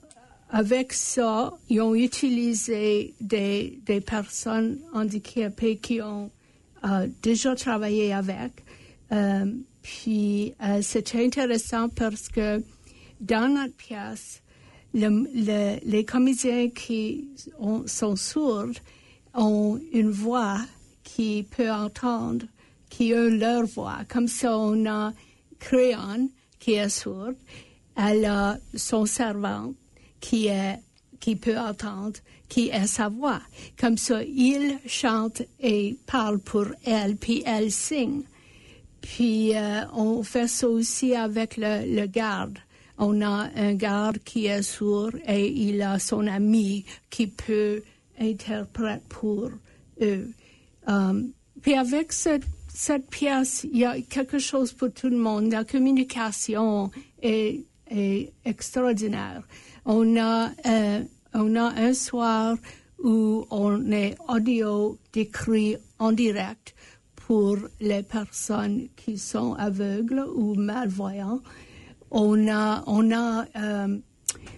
avec 0.50 0.92
ça, 0.92 1.52
ils 1.68 1.80
ont 1.80 1.94
utilisé 1.96 3.14
des, 3.20 3.80
des 3.84 4.00
personnes 4.00 4.78
handicapées 4.94 5.78
qui 5.78 6.00
ont 6.00 6.30
euh, 6.84 7.08
déjà 7.20 7.56
travaillé 7.56 8.12
avec. 8.12 8.52
Euh, 9.12 9.46
puis 9.82 10.54
c'était 10.82 11.24
intéressant 11.24 11.88
parce 11.88 12.28
que 12.28 12.62
dans 13.20 13.48
notre 13.52 13.74
pièce, 13.74 14.40
le- 14.94 15.28
le- 15.34 15.78
les 15.84 16.04
comédiens 16.04 16.68
qui 16.70 17.28
ont- 17.58 17.86
sont 17.86 18.14
sourds 18.16 18.76
ont 19.34 19.80
une 19.92 20.10
voix 20.10 20.58
qui 21.02 21.44
peut 21.56 21.70
entendre, 21.70 22.46
qui 22.90 23.12
a 23.14 23.28
leur 23.28 23.64
voix. 23.66 23.98
Comme 24.08 24.28
ça, 24.28 24.56
on 24.56 24.86
a 24.86 25.12
Créon 25.58 26.28
qui 26.58 26.72
est 26.74 26.88
sourde, 26.88 27.36
elle 27.96 28.24
a 28.24 28.58
son 28.74 29.06
servant 29.06 29.72
qui 30.20 30.48
est 30.48 30.78
qui 31.20 31.34
peut 31.34 31.58
entendre, 31.58 32.18
qui 32.48 32.68
est 32.68 32.86
sa 32.86 33.08
voix. 33.08 33.40
Comme 33.80 33.98
ça, 33.98 34.22
il 34.22 34.78
chante 34.86 35.42
et 35.60 35.98
parle 36.06 36.38
pour 36.38 36.66
elle, 36.84 37.16
puis 37.16 37.42
elle 37.44 37.72
signe. 37.72 38.22
Puis 39.00 39.56
euh, 39.56 39.84
on 39.94 40.22
fait 40.22 40.48
ça 40.48 40.68
aussi 40.68 41.14
avec 41.14 41.56
le, 41.56 42.06
garde. 42.06 42.58
On 42.98 43.20
a 43.22 43.50
un 43.56 43.74
garde 43.74 44.18
qui 44.18 44.46
est 44.46 44.62
sourd 44.62 45.10
et 45.26 45.48
il 45.48 45.82
a 45.82 45.98
son 45.98 46.26
ami 46.26 46.84
qui 47.10 47.26
peut 47.26 47.82
interpréter 48.18 49.02
pour 49.08 49.50
eux. 50.00 50.30
Um, 50.86 51.32
puis 51.62 51.74
avec 51.74 52.12
cette, 52.12 52.44
cette 52.68 53.08
pièce, 53.08 53.66
il 53.70 53.78
y 53.78 53.84
a 53.84 54.00
quelque 54.00 54.38
chose 54.38 54.72
pour 54.72 54.92
tout 54.92 55.08
le 55.08 55.18
monde. 55.18 55.50
La 55.50 55.64
communication 55.64 56.90
est, 57.22 57.64
extraordinaire. 58.44 59.42
On 59.84 60.16
a, 60.16 60.50
euh, 60.66 61.02
on 61.34 61.54
a 61.56 61.72
un 61.80 61.94
soir 61.94 62.56
où 63.02 63.44
on 63.50 63.90
est 63.92 64.16
audio 64.28 64.98
décrit 65.12 65.76
en 65.98 66.12
direct 66.12 66.74
pour 67.14 67.56
les 67.80 68.02
personnes 68.02 68.88
qui 68.96 69.18
sont 69.18 69.54
aveugles 69.54 70.24
ou 70.34 70.54
malvoyants. 70.54 71.40
On 72.10 72.48
a, 72.48 72.82
on 72.86 73.10
a 73.12 73.44
euh, 73.56 73.98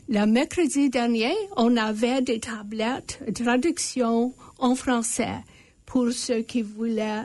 le 0.09 0.27
mercredi 0.27 0.91
dernier, 0.91 1.33
on 1.57 1.77
avait 1.77 2.23
des 2.23 2.41
tablettes 2.41 3.23
de 3.27 3.33
traduction 3.33 4.35
en 4.59 4.75
français 4.75 5.43
pour 5.87 6.13
ceux 6.13 6.43
qui 6.43 6.63
voulaient 6.63 7.25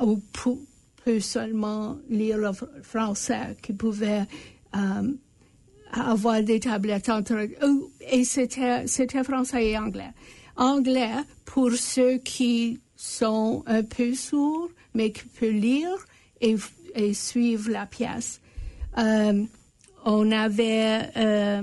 ou 0.00 0.20
pou- 0.32 0.60
peut 1.04 1.20
seulement 1.20 1.96
lire 2.08 2.38
le 2.38 2.48
fr- 2.48 2.82
français, 2.82 3.56
qui 3.62 3.72
pouvaient 3.72 4.24
euh, 4.76 5.12
avoir 5.92 6.42
des 6.42 6.60
tablettes 6.60 7.08
entre 7.08 7.48
et 8.10 8.24
c'était 8.24 8.86
c'était 8.86 9.24
français 9.24 9.70
et 9.70 9.78
anglais. 9.78 10.12
Anglais 10.56 11.12
pour 11.44 11.72
ceux 11.72 12.18
qui 12.18 12.80
sont 12.96 13.62
un 13.66 13.82
peu 13.82 14.14
sourds 14.14 14.70
mais 14.94 15.12
qui 15.12 15.24
peuvent 15.24 15.50
lire 15.50 16.06
et, 16.40 16.56
et 16.94 17.14
suivre 17.14 17.70
la 17.70 17.86
pièce. 17.86 18.40
Euh, 18.98 19.44
on 20.04 20.30
avait 20.32 21.10
euh, 21.16 21.62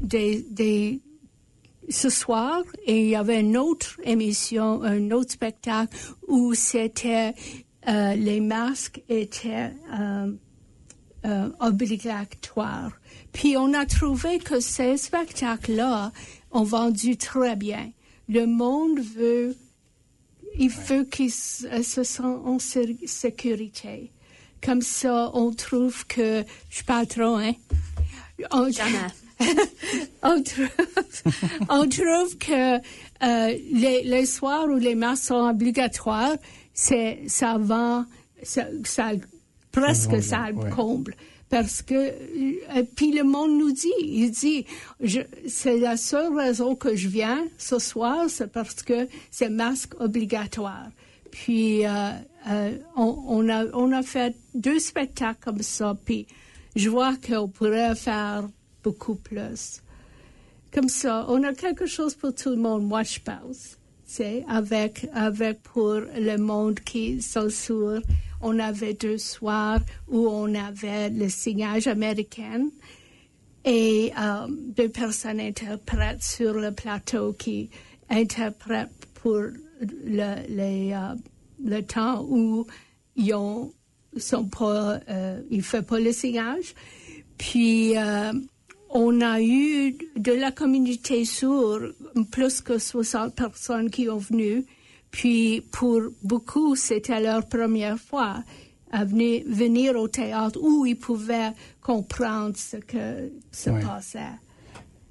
des, 0.00 0.44
des 0.50 1.00
ce 1.88 2.08
soir 2.08 2.62
et 2.86 3.02
il 3.02 3.08
y 3.10 3.16
avait 3.16 3.40
une 3.40 3.56
autre 3.56 4.00
émission, 4.04 4.82
un 4.82 5.10
autre 5.10 5.32
spectacle 5.32 5.96
où 6.26 6.54
c'était 6.54 7.34
euh, 7.86 8.14
les 8.14 8.40
masques 8.40 9.02
étaient 9.08 9.70
euh, 11.24 11.28
euh, 11.28 11.48
obligatoires. 11.60 12.92
Puis 13.32 13.56
on 13.56 13.72
a 13.74 13.86
trouvé 13.86 14.38
que 14.38 14.60
ces 14.60 14.96
spectacles-là 14.96 16.12
ont 16.52 16.62
vendu 16.64 17.16
très 17.16 17.56
bien. 17.56 17.90
Le 18.28 18.46
monde 18.46 19.00
veut, 19.00 19.56
il 20.58 20.70
veut 20.70 21.04
qu'ils 21.04 21.30
se 21.32 21.82
se 21.82 22.02
sentent 22.04 22.46
en 22.46 22.58
sé- 22.58 22.96
sécurité. 23.06 24.10
Comme 24.62 24.82
ça, 24.82 25.30
on 25.34 25.52
trouve 25.52 26.06
que, 26.06 26.44
je 26.70 26.82
parle 26.84 27.06
trop, 27.06 27.36
hein? 27.36 27.52
On- 28.50 28.70
Jamais. 28.70 28.98
on 30.22 30.42
trouve, 30.42 30.68
on 31.68 31.88
trouve 31.88 32.38
que 32.38 32.76
euh, 32.76 33.58
les, 33.72 34.02
les 34.04 34.26
soirs 34.26 34.66
où 34.68 34.76
les 34.78 34.94
masques 34.94 35.24
sont 35.24 35.48
obligatoires, 35.48 36.36
c'est 36.72 37.22
ça 37.26 37.58
vend, 37.58 38.06
ça, 38.42 38.66
ça 38.84 39.12
presque 39.74 40.22
ça 40.22 40.50
ouais. 40.52 40.70
comble. 40.70 41.14
Parce 41.50 41.82
que, 41.82 41.94
euh, 41.94 42.82
puis 42.96 43.12
le 43.12 43.22
monde 43.22 43.58
nous 43.58 43.72
dit, 43.72 43.92
il 44.00 44.30
dit, 44.30 44.66
c'est 45.46 45.78
la 45.78 45.96
seule 45.96 46.34
raison 46.34 46.74
que 46.74 46.96
je 46.96 47.08
viens 47.08 47.44
ce 47.58 47.78
soir, 47.78 48.24
c'est 48.28 48.50
parce 48.50 48.82
que 48.82 49.08
c'est 49.30 49.50
masque 49.50 50.00
obligatoire. 50.00 50.88
Puis 51.30 51.84
euh, 51.84 52.10
euh, 52.48 52.78
on, 52.96 53.22
on 53.26 53.48
a 53.48 53.66
on 53.72 53.92
a 53.92 54.02
fait 54.02 54.34
deux 54.54 54.78
spectacles 54.78 55.40
comme 55.44 55.62
ça, 55.62 55.96
puis 56.04 56.26
je 56.76 56.88
vois 56.88 57.14
qu'on 57.16 57.48
pourrait 57.48 57.94
faire 57.94 58.48
beaucoup 58.82 59.16
plus. 59.16 59.82
Comme 60.72 60.88
ça, 60.88 61.24
on 61.28 61.42
a 61.42 61.52
quelque 61.52 61.86
chose 61.86 62.14
pour 62.14 62.34
tout 62.34 62.50
le 62.50 62.56
monde. 62.56 62.84
Moi, 62.84 63.02
je 63.02 63.18
pense, 63.20 63.78
c'est 64.04 64.44
avec 64.48 65.08
avec 65.14 65.62
pour 65.62 66.00
le 66.16 66.36
monde 66.36 66.80
qui 66.80 67.20
sont 67.20 67.50
sourds. 67.50 68.00
On 68.46 68.58
avait 68.58 68.92
deux 68.92 69.16
soirs 69.16 69.80
où 70.06 70.28
on 70.28 70.54
avait 70.54 71.08
le 71.08 71.30
signage 71.30 71.86
américain 71.86 72.68
et 73.64 74.12
euh, 74.20 74.46
deux 74.48 74.90
personnes 74.90 75.40
interprètes 75.40 76.22
sur 76.22 76.52
le 76.52 76.70
plateau 76.70 77.32
qui 77.32 77.70
interprètent 78.10 78.90
pour 79.14 79.40
le, 79.80 81.14
euh, 81.70 81.82
temps 81.82 82.22
où 82.28 82.66
ils 83.16 83.32
ont, 83.32 83.72
euh, 84.14 85.40
font 85.62 85.82
pas 85.82 86.00
le 86.00 86.12
signage. 86.12 86.74
Puis 87.38 87.94
on 88.90 89.20
a 89.22 89.40
eu 89.40 89.96
de 90.16 90.32
la 90.32 90.52
communauté 90.52 91.24
sourde 91.24 91.94
plus 92.30 92.60
que 92.60 92.78
60 92.78 93.34
personnes 93.34 93.90
qui 93.90 94.10
ont 94.10 94.18
venu. 94.18 94.66
Puis 95.14 95.60
pour 95.70 96.00
beaucoup, 96.24 96.74
c'était 96.74 97.20
leur 97.20 97.46
première 97.48 97.98
fois 98.00 98.42
à 98.90 99.04
venir, 99.04 99.42
venir 99.46 99.94
au 99.94 100.08
théâtre 100.08 100.58
où 100.60 100.84
ils 100.86 100.98
pouvaient 100.98 101.52
comprendre 101.80 102.56
ce 102.56 102.78
que 102.78 103.30
se 103.52 103.70
Ouais. 103.70 103.80
passait. 103.80 104.34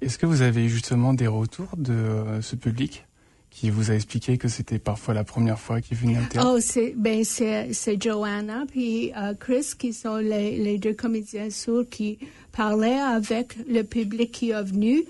Est-ce 0.02 0.18
que 0.18 0.26
vous 0.26 0.42
avez 0.42 0.68
justement 0.68 1.14
des 1.14 1.26
retours 1.26 1.74
de 1.78 1.94
euh, 1.94 2.42
ce 2.42 2.54
public 2.54 3.06
qui 3.48 3.70
vous 3.70 3.90
a 3.90 3.94
expliqué 3.94 4.36
que 4.36 4.48
c'était 4.48 4.78
parfois 4.78 5.14
la 5.14 5.24
première 5.24 5.58
fois 5.58 5.80
qu'il 5.80 5.96
venait 5.96 6.18
au 6.18 6.26
théâtre? 6.30 6.52
Oh, 6.54 6.58
c'est 6.60 6.92
ben 6.96 7.24
c'est 7.24 7.72
c'est 7.72 7.96
Joanna 8.02 8.64
puis 8.70 9.10
euh, 9.16 9.32
Chris 9.40 9.70
qui 9.78 9.94
sont 9.94 10.16
les, 10.16 10.58
les 10.58 10.76
deux 10.76 10.92
comédiens 10.92 11.48
sourds 11.48 11.88
qui 11.90 12.18
parlaient 12.52 13.00
avec 13.00 13.56
le 13.66 13.82
public 13.84 14.32
qui 14.32 14.50
est 14.50 14.62
venu. 14.62 15.04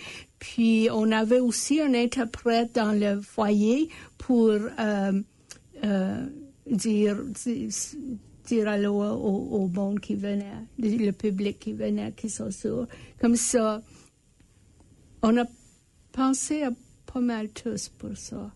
Puis 0.44 0.88
on 0.92 1.11
avait 1.11 1.40
aussi 1.40 1.80
un 1.80 1.94
interprète 1.94 2.74
dans 2.74 2.92
le 2.92 3.18
foyer 3.22 3.88
pour 4.18 4.50
euh, 4.50 5.22
euh, 5.83 6.26
dire, 6.70 7.16
dire 8.44 8.68
allô 8.68 9.02
au, 9.02 9.62
au 9.62 9.68
monde 9.68 10.00
qui 10.00 10.14
venait, 10.14 10.52
le 10.78 11.12
public 11.12 11.59
qui 11.59 11.72
venait, 11.72 12.12
qui 12.12 12.28
sont 12.28 12.50
sourds. 12.50 12.88
Comme 13.18 13.37
ça, 13.37 13.80
on 15.22 15.35
a 15.38 15.46
pensé 16.12 16.62
à 16.62 16.72
pas 17.11 17.20
mal 17.20 17.48
tous 17.48 17.88
pour 17.88 18.14
ça. 18.14 18.52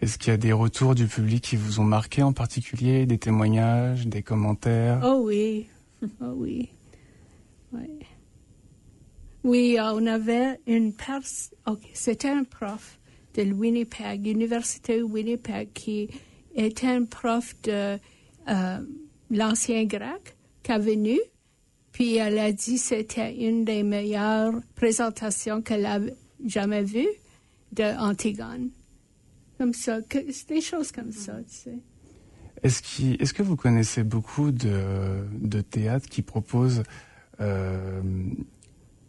Est-ce 0.00 0.16
qu'il 0.16 0.30
y 0.30 0.34
a 0.34 0.38
des 0.38 0.52
retours 0.52 0.94
du 0.94 1.06
public 1.06 1.44
qui 1.44 1.56
vous 1.56 1.80
ont 1.80 1.84
marqué 1.84 2.22
en 2.22 2.32
particulier, 2.32 3.04
des 3.04 3.18
témoignages, 3.18 4.06
des 4.06 4.22
commentaires? 4.22 5.02
Oh 5.04 5.20
oui, 5.26 5.66
oh 6.22 6.32
oui, 6.34 6.70
oui. 7.74 8.06
Oui, 9.46 9.78
euh, 9.78 9.92
on 9.94 10.04
avait 10.06 10.58
une 10.66 10.92
personne, 10.92 11.56
c'était 11.94 12.30
un 12.30 12.42
prof 12.42 12.98
de 13.34 13.44
Winnipeg, 13.52 14.26
Université 14.26 15.00
Winnipeg, 15.02 15.72
qui 15.72 16.10
était 16.56 16.88
un 16.88 17.04
prof 17.04 17.54
de 17.62 17.96
euh, 18.48 18.78
l'ancien 19.30 19.84
grec 19.84 20.36
qui 20.64 20.72
est 20.72 20.78
venu, 20.80 21.20
puis 21.92 22.16
elle 22.16 22.40
a 22.40 22.50
dit 22.50 22.74
que 22.74 22.80
c'était 22.80 23.36
une 23.36 23.64
des 23.64 23.84
meilleures 23.84 24.52
présentations 24.74 25.62
qu'elle 25.62 25.86
a 25.86 26.00
jamais 26.44 26.82
vues 26.82 27.06
de 27.72 27.84
Antigone. 28.00 28.70
Comme 29.58 29.74
ça, 29.74 30.00
des 30.48 30.60
choses 30.60 30.90
comme 30.90 31.12
ça, 31.12 31.36
tu 31.44 31.54
sais. 31.54 31.78
Est-ce 32.64 33.32
que 33.32 33.44
vous 33.44 33.54
connaissez 33.54 34.02
beaucoup 34.02 34.50
de, 34.50 35.24
de 35.40 35.60
théâtres 35.60 36.08
qui 36.08 36.22
proposent 36.22 36.82
euh, 37.40 38.02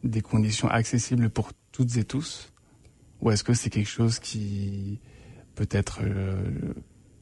des 0.04 0.22
conditions 0.22 0.68
accessibles 0.70 1.30
pour 1.30 1.52
toutes 1.72 1.98
et 1.98 2.04
tous 2.04 2.54
Ou 3.22 3.32
est-ce 3.32 3.44
que 3.44 3.54
c'est 3.54 3.70
quelque 3.70 3.90
chose 3.90 4.20
qui 4.20 5.00
peut-être, 5.56 6.00
euh, 6.04 6.36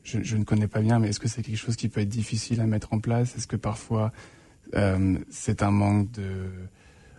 je, 0.03 0.35
ne 0.35 0.43
connais 0.43 0.67
pas 0.67 0.81
bien, 0.81 0.99
mais 0.99 1.09
est-ce 1.09 1.19
que 1.19 1.27
c'est 1.27 1.41
quelque 1.41 1.57
chose 1.57 1.75
qui 1.75 1.89
peut 1.89 2.01
être 2.01 2.09
difficile 2.09 2.61
à 2.61 2.67
mettre 2.67 2.93
en 2.93 2.99
place? 2.99 3.35
Est-ce 3.35 3.47
que 3.47 3.55
parfois 3.55 4.11
euh, 4.75 5.17
c'est 5.29 5.63
un 5.63 5.71
manque 5.71 6.11
de 6.11 6.49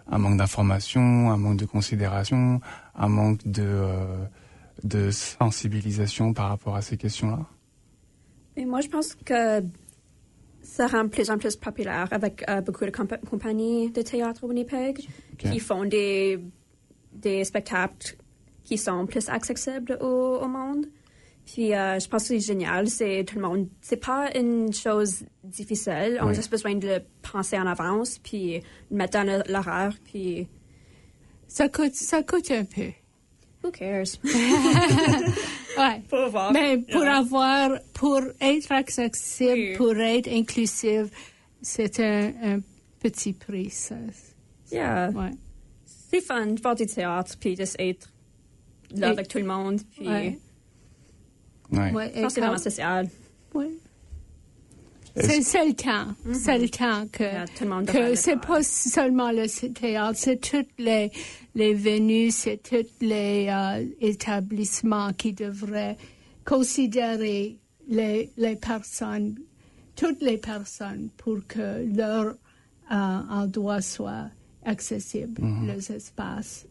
un 0.09 0.19
manque 0.19 0.37
d'information, 0.37 1.33
un 1.33 1.37
manque 1.37 1.57
de 1.57 1.65
considération, 1.65 2.61
un 2.95 3.09
manque 3.09 3.41
de, 3.45 3.65
euh, 3.65 4.25
de 4.85 5.11
sensibilisation 5.11 6.33
par 6.33 6.49
rapport 6.49 6.77
à 6.77 6.83
ces 6.83 6.97
questions-là? 6.97 7.45
Et 8.57 8.65
moi, 8.65 8.81
je 8.83 8.89
pense 8.89 9.17
que 9.17 9.63
ça 10.67 10.87
rend 10.89 11.05
de 11.05 11.09
plus 11.09 11.31
en 11.31 11.39
plus 11.39 11.57
populaire 11.57 12.09
avec 12.11 12.45
euh, 12.51 12.61
beaucoup 12.61 12.85
de 12.85 12.91
compa- 12.91 13.21
compagnies 13.25 13.91
de 13.93 14.03
théâtre 14.03 14.45
au 14.45 14.49
Winnipeg 14.49 14.99
qui 15.53 15.59
font 15.61 15.85
des, 15.85 16.39
des 17.13 17.45
spectacles 17.45 18.17
qui 18.65 18.77
sont 18.77 19.07
plus 19.07 19.29
accessibles 19.29 19.97
au, 20.01 20.41
au 20.45 20.49
monde. 20.49 20.87
Puis 21.45 21.73
euh, 21.73 22.01
je 22.01 22.09
pense 22.09 22.23
que 22.23 22.29
c'est 22.29 22.41
génial, 22.41 22.89
c'est 22.89 23.23
tout 23.25 23.37
le 23.37 23.43
monde. 23.43 23.69
C'est 23.81 24.05
pas 24.05 24.37
une 24.37 24.73
chose 24.73 25.25
difficile, 25.45 26.19
on 26.21 26.27
a 26.27 26.33
juste 26.33 26.51
besoin 26.51 26.75
de 26.75 26.87
le 26.89 26.99
penser 27.23 27.57
en 27.57 27.67
avance, 27.67 28.19
puis 28.19 28.61
le 28.91 28.97
mettre 28.97 29.13
dans 29.19 29.43
l'horaire, 29.49 29.95
puis 30.05 30.49
Ça 31.47 31.69
coûte, 31.69 31.95
ça 31.95 32.25
coûte 32.25 32.51
un 32.51 32.65
peu. 32.65 32.91
Who 33.63 33.71
cares? 33.71 34.19
Ouais. 35.79 36.01
Pour 36.09 36.31
voir. 36.31 36.53
Mais 36.53 36.79
pour 36.79 37.03
Yeah. 37.03 37.19
avoir, 37.19 37.71
pour 37.93 38.21
être 38.41 38.73
accessible, 38.73 39.53
Oui. 39.53 39.77
pour 39.77 39.95
être 39.99 40.27
inclusive, 40.29 41.11
c'est 41.61 42.01
un, 42.01 42.33
un 42.43 42.61
petit 43.01 43.35
prix, 43.35 43.69
ça. 43.71 43.97
Yeah. 44.73 45.11
Ouais. 45.11 45.33
C'est 45.85 46.23
fun 46.23 46.47
de 46.47 46.61
faire 46.61 46.75
du 46.75 46.87
théâtre, 46.87 47.35
puis 47.39 47.57
juste 47.57 47.77
être 47.79 48.09
là 48.95 49.09
Et- 49.09 49.11
avec 49.11 49.29
tout 49.29 49.37
le 49.39 49.45
monde, 49.45 49.81
puis 49.97 50.09
Ouais. 50.09 50.39
Ouais. 51.73 51.93
Ouais, 51.93 52.11
je 52.15 52.19
et 52.21 52.23
pense 52.23 52.29
que 52.29 52.33
c'est 52.35 52.41
vraiment 52.41 52.59
social. 52.59 53.09
ouais. 53.55 53.71
C'est 55.19 55.41
c'est 55.43 55.65
le 55.67 55.73
temps. 55.75 56.15
C'est 56.35 56.59
le 56.59 56.69
temps 56.69 57.07
que, 57.11 57.23
Yeah, 57.23 57.45
tout 57.47 57.65
le 57.65 57.71
monde 57.71 57.85
devrait 57.87 58.11
que 58.11 58.17
c'est 58.17 58.37
pas 58.41 58.63
seulement 58.63 59.31
le 59.31 59.47
théâtre, 59.73 60.19
c'est 60.19 60.37
toutes 60.41 60.69
les, 60.79 61.11
les 61.57 61.75
venues, 61.75 62.31
c'est 62.31 62.63
tous 62.63 62.87
les 63.01 63.49
euh, 63.51 63.85
établissements 64.01 65.13
qui 65.13 65.33
devraient 65.33 65.97
considérer 66.45 67.59
les, 67.89 68.31
les 68.37 68.55
personnes, 68.55 69.35
toutes 69.97 70.23
les 70.23 70.39
personnes 70.39 71.09
pour 71.17 71.39
que 71.49 71.85
leur 71.97 72.27
euh, 72.27 72.35
endroit 72.91 73.81
soit 73.81 74.31
accessible, 74.65 75.43
les 75.67 75.91
espaces. 75.91 76.67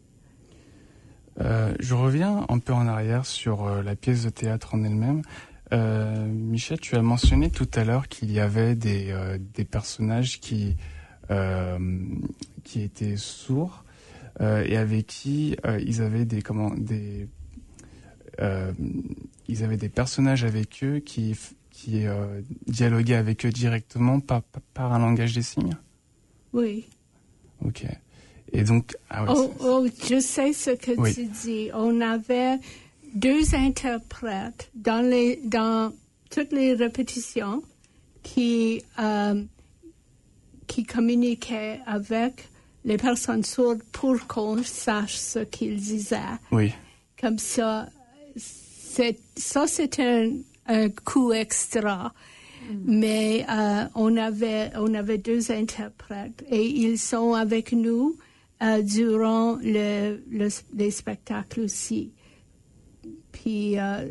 Euh, 1.40 1.74
je 1.80 1.94
reviens 1.94 2.46
un 2.48 2.58
peu 2.58 2.72
en 2.72 2.86
arrière 2.86 3.26
sur 3.26 3.82
la 3.82 3.94
pièce 3.94 4.24
de 4.24 4.30
théâtre 4.30 4.74
en 4.74 4.82
elle-même. 4.84 5.20
Euh, 5.72 6.26
Michel, 6.26 6.78
tu 6.80 6.96
as 6.96 7.02
mentionné 7.02 7.50
tout 7.50 7.68
à 7.74 7.84
l'heure 7.84 8.08
qu'il 8.08 8.30
y 8.30 8.40
avait 8.40 8.74
des, 8.74 9.10
euh, 9.10 9.38
des 9.54 9.64
personnages 9.64 10.40
qui, 10.40 10.76
euh, 11.30 11.78
qui 12.62 12.82
étaient 12.82 13.16
sourds 13.16 13.84
et 14.40 14.76
avec 14.76 15.06
qui 15.06 15.56
euh, 15.64 15.80
ils 15.84 16.02
avaient 16.02 16.24
des 16.24 16.42
comment 16.42 16.70
des 16.74 17.28
euh, 18.40 18.72
ils 19.48 19.64
avaient 19.64 19.76
des 19.78 19.88
personnages 19.88 20.44
avec 20.44 20.82
eux 20.82 20.98
qui 20.98 21.34
qui 21.70 22.06
euh, 22.06 22.40
dialoguaient 22.66 23.16
avec 23.16 23.44
eux 23.46 23.50
directement 23.50 24.20
par, 24.20 24.42
par 24.72 24.92
un 24.94 24.98
langage 24.98 25.34
des 25.34 25.42
signes. 25.42 25.76
Oui. 26.52 26.86
Ok. 27.64 27.84
Et 28.52 28.62
donc 28.64 28.96
ah 29.10 29.24
ouais, 29.24 29.30
Oh, 29.36 29.52
oh, 29.60 29.86
je 30.08 30.18
sais 30.20 30.52
ce 30.54 30.70
que 30.70 30.92
Oui. 30.98 31.14
tu 31.14 31.26
dis. 31.26 31.70
On 31.74 32.00
avait 32.00 32.58
deux 33.14 33.54
interprètes 33.54 34.70
dans, 34.74 35.00
les, 35.06 35.36
dans 35.44 35.92
toutes 36.30 36.52
les 36.52 36.72
répétitions 36.74 37.62
qui, 38.22 38.82
euh, 38.98 39.42
qui 40.66 40.84
communiquaient 40.84 41.80
avec 41.86 42.48
les 42.86 42.96
personnes 42.96 43.44
sourdes 43.44 43.82
pour 43.92 44.26
qu'on 44.26 44.62
sache 44.62 45.16
ce 45.16 45.40
qu'ils 45.40 45.76
disaient. 45.76 46.38
oui. 46.50 46.72
Comme 47.20 47.38
ça, 47.38 47.88
c'est, 48.36 49.18
ça 49.36 49.66
c'est 49.66 49.98
un, 50.00 50.32
un 50.66 50.88
coup 50.90 51.32
extra. 51.32 52.12
Mais 52.84 53.46
euh, 53.48 53.84
on, 53.94 54.16
avait, 54.16 54.70
on 54.76 54.92
avait 54.94 55.18
deux 55.18 55.50
interprètes 55.52 56.44
et 56.50 56.66
ils 56.66 56.98
sont 56.98 57.32
avec 57.34 57.72
nous 57.72 58.16
euh, 58.62 58.82
durant 58.82 59.56
le, 59.62 60.18
le- 60.30 60.48
les 60.74 60.90
spectacles 60.90 61.60
aussi. 61.60 62.12
Puis 63.32 63.78
euh, 63.78 64.08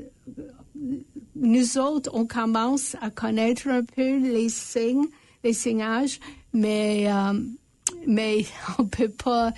nous 1.36 1.78
autres, 1.78 2.10
on 2.14 2.26
commence 2.26 2.96
à 3.02 3.10
connaître 3.10 3.68
un 3.68 3.84
peu 3.84 4.18
les 4.18 4.50
signes, 4.50 5.08
les 5.44 5.54
signages, 5.54 6.20
mais, 6.54 7.06
euh, 7.12 7.34
mais 8.08 8.46
on 8.80 8.84
ne 8.84 8.88
peut 8.88 9.10
pas 9.10 9.52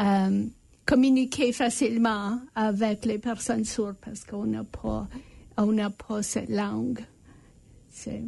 euh, 0.00 0.44
communiquer 0.86 1.52
facilement 1.52 2.40
avec 2.54 3.04
les 3.04 3.18
personnes 3.18 3.64
sourdes 3.64 3.96
parce 4.04 4.24
qu'on 4.24 4.44
n'a 4.46 4.64
pas, 4.64 5.08
on 5.56 5.72
n'a 5.72 5.90
pas 5.90 6.22
cette 6.22 6.48
langue. 6.50 7.00
C'est- 7.90 8.24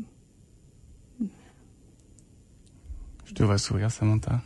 Je 3.25 3.35
te 3.35 3.43
vois 3.43 3.59
sourire, 3.59 3.91
Samantha. 3.91 4.41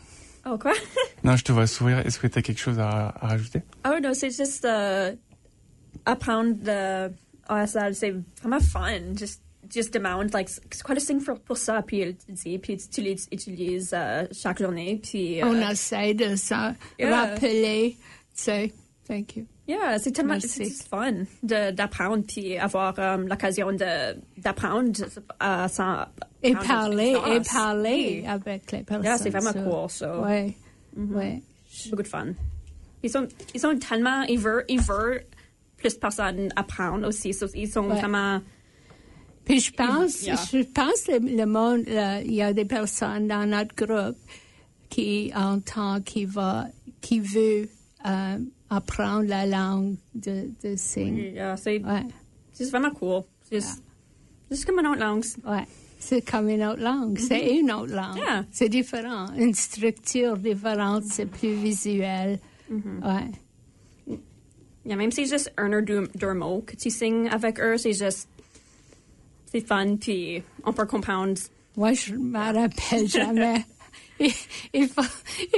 Oh, 0.46 0.56
quoi? 0.58 0.72
Non, 1.22 1.36
je 1.36 1.44
te 1.44 1.52
vois 1.52 1.66
sourire. 1.66 1.98
Est-ce 1.98 2.18
que 2.18 2.26
tu 2.26 2.38
as 2.38 2.42
quelque 2.42 2.58
chose 2.60 2.78
à, 2.78 3.08
à 3.08 3.26
rajouter? 3.28 3.60
Oh 3.86 3.98
non, 4.02 4.14
c'est 4.14 4.30
juste 4.30 4.64
euh, 4.64 5.14
apprendre 6.06 6.54
OSL, 7.50 7.94
c'est 7.94 8.14
vraiment 8.40 8.58
fun. 8.60 9.14
Just, 9.14 9.42
just 9.72 9.92
demande, 9.94 10.32
like, 10.32 10.48
c'est 10.48 10.82
quoi 10.82 10.94
le 10.94 11.00
signe 11.00 11.20
pour, 11.20 11.56
ça? 11.56 11.82
Puis 11.82 12.00
il 12.00 12.16
te 12.16 12.32
dit, 12.32 12.58
puis 12.58 12.76
tu 12.76 13.00
les 13.00 13.16
utilises 13.32 13.92
euh, 13.94 14.26
chaque 14.32 14.60
journée. 14.60 15.00
Puis, 15.02 15.40
euh, 15.42 15.46
On 15.46 15.70
essaie 15.70 16.14
de 16.14 16.36
se 16.36 16.54
Yeah. 16.98 17.16
rappeler. 17.16 17.96
C'est, 18.34 18.72
thank 19.06 19.36
you. 19.36 19.46
yeah, 19.68 19.98
c'est 19.98 20.12
tellement 20.12 20.38
c'est 20.40 20.64
fun 20.88 21.12
de- 21.42 21.70
d'apprendre, 21.72 22.24
puis 22.26 22.56
avoir 22.58 22.94
euh, 22.98 23.18
l'occasion 23.18 23.72
de- 23.72 24.16
d'apprendre 24.38 24.90
euh, 25.42 25.68
sans. 25.68 26.06
Et 26.42 26.54
parler, 26.54 27.14
et 27.30 27.40
parler 27.52 28.20
Oui. 28.22 28.26
avec 28.26 28.72
les 28.72 28.82
personnes. 28.82 29.04
Yeah, 29.04 29.18
c'est 29.18 29.30
vraiment 29.30 29.52
cool, 29.52 29.90
so. 29.90 30.06
Ouais, 30.24 30.54
ouais. 30.96 31.42
beaucoup 31.90 32.02
de 32.02 32.08
fun. 32.08 32.28
Ils 33.02 33.10
sont, 33.10 33.28
ils 33.54 33.60
sont 33.60 33.76
tellement, 33.78 34.22
ils 34.22 34.38
veulent, 34.38 34.64
ils 34.68 34.80
veulent 34.80 35.22
plus 35.76 35.94
personnes 35.94 36.48
apprendre 36.56 37.06
aussi. 37.08 37.32
So, 37.34 37.46
ils 37.54 37.68
sont 37.70 37.88
Ouais. 37.88 37.98
vraiment, 37.98 38.40
Puis 39.50 39.60
je 39.60 39.72
pense, 39.72 40.22
Yeah. 40.22 40.36
je 40.52 40.62
pense 40.62 41.02
que 41.06 41.18
le 41.18 41.44
monde, 41.46 41.84
il 42.24 42.34
y 42.34 42.42
a 42.42 42.52
des 42.52 42.64
personnes 42.64 43.26
dans 43.28 43.48
notre 43.48 43.74
groupe 43.74 44.16
qui 44.88 45.32
entend, 45.34 46.00
qui 46.00 46.24
va, 46.24 46.66
qui 47.00 47.20
veut 47.20 47.68
euh, 48.06 48.38
apprendre 48.70 49.26
la 49.28 49.46
langue 49.46 49.96
de, 50.14 50.50
de 50.62 50.74
signes. 50.76 51.32
yeah, 51.34 51.56
c'est 51.56 51.82
Ouais, 51.84 52.06
vraiment 52.70 52.90
cool. 52.92 53.22
C'est 53.50 53.60
juste 54.50 54.64
comme 54.66 54.78
une 54.80 54.86
autre 54.86 55.00
langue. 55.00 55.24
ouais. 55.46 55.66
C'est 55.98 56.22
comme 56.22 56.48
une 56.48 56.64
autre 56.64 56.80
langue. 56.80 57.18
C'est 57.18 57.56
une 57.58 57.70
autre 57.72 57.92
langue. 57.94 58.16
Yeah. 58.16 58.44
C'est 58.50 58.70
différent. 58.70 59.26
Une 59.36 59.52
structure 59.54 60.36
différente. 60.38 61.04
C'est 61.04 61.26
plus 61.26 61.52
visuel. 61.54 62.38
Mm-hmm. 62.72 63.02
Ouais. 63.04 64.16
Yeah, 64.86 64.96
même 64.96 65.10
si 65.12 65.26
c'est 65.26 65.36
juste 65.36 65.52
un 65.58 65.70
ou 65.78 65.82
deux, 65.82 66.08
deux 66.14 66.32
mots 66.32 66.62
que 66.66 66.74
tu 66.74 66.88
signes 66.88 67.28
avec 67.28 67.60
eux, 67.60 67.76
c'est 67.76 67.92
juste, 67.92 68.29
c'est 69.50 69.66
fun, 69.66 69.96
puis 69.96 70.42
on 70.64 70.72
peut 70.72 70.86
comprendre. 70.86 71.38
Moi, 71.76 71.92
je 71.92 72.14
me 72.14 72.38
rappelle 72.38 73.08
jamais. 73.08 73.64
il, 74.20 74.32
il 74.74 74.88
faut, 74.88 75.02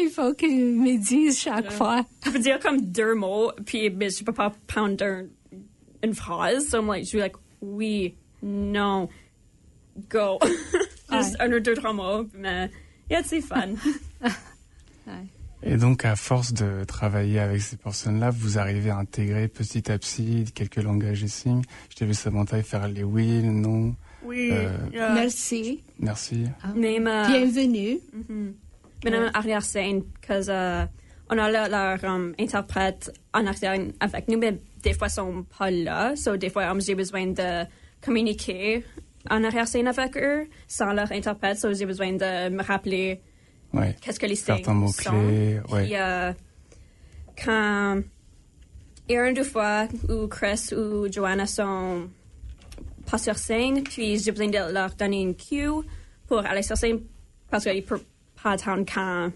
il 0.01 0.09
faut 0.11 0.35
qu'ils 0.35 0.75
me 0.77 0.97
disent 0.99 1.39
chaque 1.41 1.71
fois. 1.73 2.05
Je 2.25 2.31
peux 2.31 2.39
dire 2.39 2.59
comme 2.61 2.81
deux 2.81 3.15
mots, 3.15 3.53
puis 3.67 3.91
mais 3.91 4.11
je 4.11 4.23
peux 4.25 4.33
pas 4.33 4.53
prendre 4.67 5.03
un- 5.05 5.27
une 6.03 6.15
phrase. 6.15 6.69
So 6.69 6.79
I'm 6.79 6.87
like, 6.89 7.05
je 7.05 7.09
suis 7.09 7.19
like, 7.19 7.37
oui, 7.61 8.15
non, 8.43 9.09
go. 10.11 10.39
juste 11.13 11.37
Ouais. 11.39 11.41
un 11.41 11.53
ou 11.53 11.61
deux, 11.61 11.75
trois 11.75 11.93
mots, 11.93 12.27
mais 12.35 12.71
yeah, 13.11 13.23
c'est 13.23 13.41
fun. 13.41 13.75
Ouais. 15.07 15.27
Et 15.64 15.77
donc, 15.77 16.05
à 16.05 16.16
force 16.16 16.53
de 16.53 16.85
travailler 16.85 17.38
avec 17.38 17.61
ces 17.62 17.77
personnes-là, 17.77 18.31
vous 18.31 18.59
arrivez 18.59 18.90
à 18.90 18.96
intégrer 18.96 19.46
petit 19.48 19.90
à 19.92 19.98
petit 19.98 20.44
quelques 20.55 20.77
langages 20.83 21.22
et 21.22 21.29
signes. 21.29 21.62
Je 21.90 21.96
t'ai 21.96 22.05
vu 22.05 22.14
Samantha 22.14 22.61
faire 22.62 22.88
les 22.88 23.05
oui, 23.05 23.40
le 23.42 23.53
non. 23.53 23.94
Oui, 24.25 24.51
Euh, 24.53 24.70
yeah. 24.92 25.12
Merci. 25.14 25.83
Merci. 25.98 26.46
Même, 26.75 27.07
euh, 27.07 27.27
Bienvenue. 27.29 27.98
même 29.05 29.14
en 29.14 29.38
arrière-scène, 29.38 30.03
parce 30.27 30.46
que 30.46 30.85
on 31.31 31.38
a 31.38 31.51
leur, 31.51 31.68
leur, 31.68 32.05
um, 32.05 32.35
interprète 32.38 33.11
en 33.33 33.46
arrière 33.46 33.79
avec 34.01 34.29
nous, 34.29 34.38
mais 34.38 34.59
des 34.83 34.92
fois 34.92 35.07
ils 35.09 35.12
sont 35.12 35.44
pas 35.59 35.70
là. 35.70 36.14
So, 36.16 36.37
des 36.37 36.51
fois, 36.51 36.64
um, 36.70 36.81
j'ai 36.81 36.94
besoin 36.94 37.27
de 37.29 37.64
communiquer 38.05 38.85
en 39.31 39.42
arrière-scène 39.42 39.87
avec 39.88 40.16
eux 40.16 40.46
sans 40.68 40.92
leur 40.92 41.11
interprète. 41.11 41.59
So, 41.59 41.72
j'ai 41.72 41.87
besoin 41.87 42.12
de 42.12 42.51
me 42.51 42.62
rappeler 42.62 43.20
Ouais. 43.73 43.97
qu'est-ce 44.01 44.21
que 44.21 44.27
les 44.27 44.35
signes 44.37 44.57
Certains 44.57 44.75
mots-clés, 44.75 45.61
ouais. 45.71 45.85
Puis, 45.85 45.97
euh, 45.97 46.33
quand 47.43 48.01
il 49.09 49.15
y 49.15 49.17
a 49.19 49.29
une 49.29 49.35
deux 49.35 49.45
fois 49.45 49.89
où 50.09 50.27
Chris 50.29 50.71
ou 50.77 51.11
Joanna 51.11 51.47
sont 51.47 52.09
pas 53.11 53.19
sur 53.19 53.37
scène, 53.39 53.83
puis 53.83 54.19
j'ai 54.19 54.31
besoin 54.31 54.49
de 54.49 54.73
leur 54.73 54.91
donner 54.95 55.23
une 55.23 55.35
cue 55.35 55.69
pour 56.29 56.39
aller 56.41 56.63
sur 56.63 56.77
scène 56.77 57.01
parce 57.51 57.65
qu'ils 57.65 57.77
ne 57.77 57.81
peuvent 57.81 58.05
pas 58.43 58.53
attendre 58.53 58.85
quand 58.93 59.31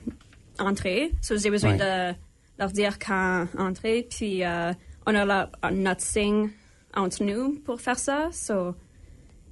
entrer. 0.59 1.13
So, 1.23 1.37
j'ai 1.37 1.51
besoin 1.51 1.77
Ouais. 1.77 2.13
de 2.13 2.17
leur 2.59 2.71
dire 2.71 2.99
quand 2.99 3.47
entrer, 3.59 4.07
puis 4.09 4.43
euh, 4.45 4.73
on 5.07 5.15
a 5.15 5.51
notre 5.73 6.01
signe 6.01 6.51
entre 6.95 7.23
nous 7.25 7.59
pour 7.65 7.81
faire 7.81 7.99
ça. 7.99 8.29
So, 8.33 8.75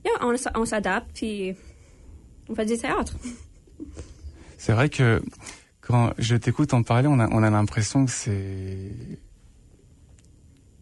yeah, 0.05 0.13
on, 0.23 0.35
on 0.55 0.65
s'adapte, 0.65 1.11
puis 1.15 1.55
on 2.49 2.55
fait 2.55 2.65
du 2.67 2.79
théâtre. 2.79 3.15
C'est 4.65 4.73
vrai 4.73 4.89
que 4.89 5.23
quand 5.83 6.15
je 6.17 6.37
t'écoute 6.37 6.73
en 6.73 6.83
parler, 6.83 7.07
on 7.07 7.21
a, 7.21 7.29
on 7.29 7.43
a 7.43 7.51
l'impression 7.51 8.07
que 8.07 8.11
c'est. 8.11 8.93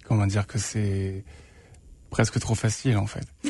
Comment 0.05 0.25
dire 0.29 0.47
que 0.47 0.57
c'est 0.57 1.25
presque 2.09 2.39
trop 2.39 2.55
facile 2.55 2.97
en 2.97 3.07
fait. 3.09 3.27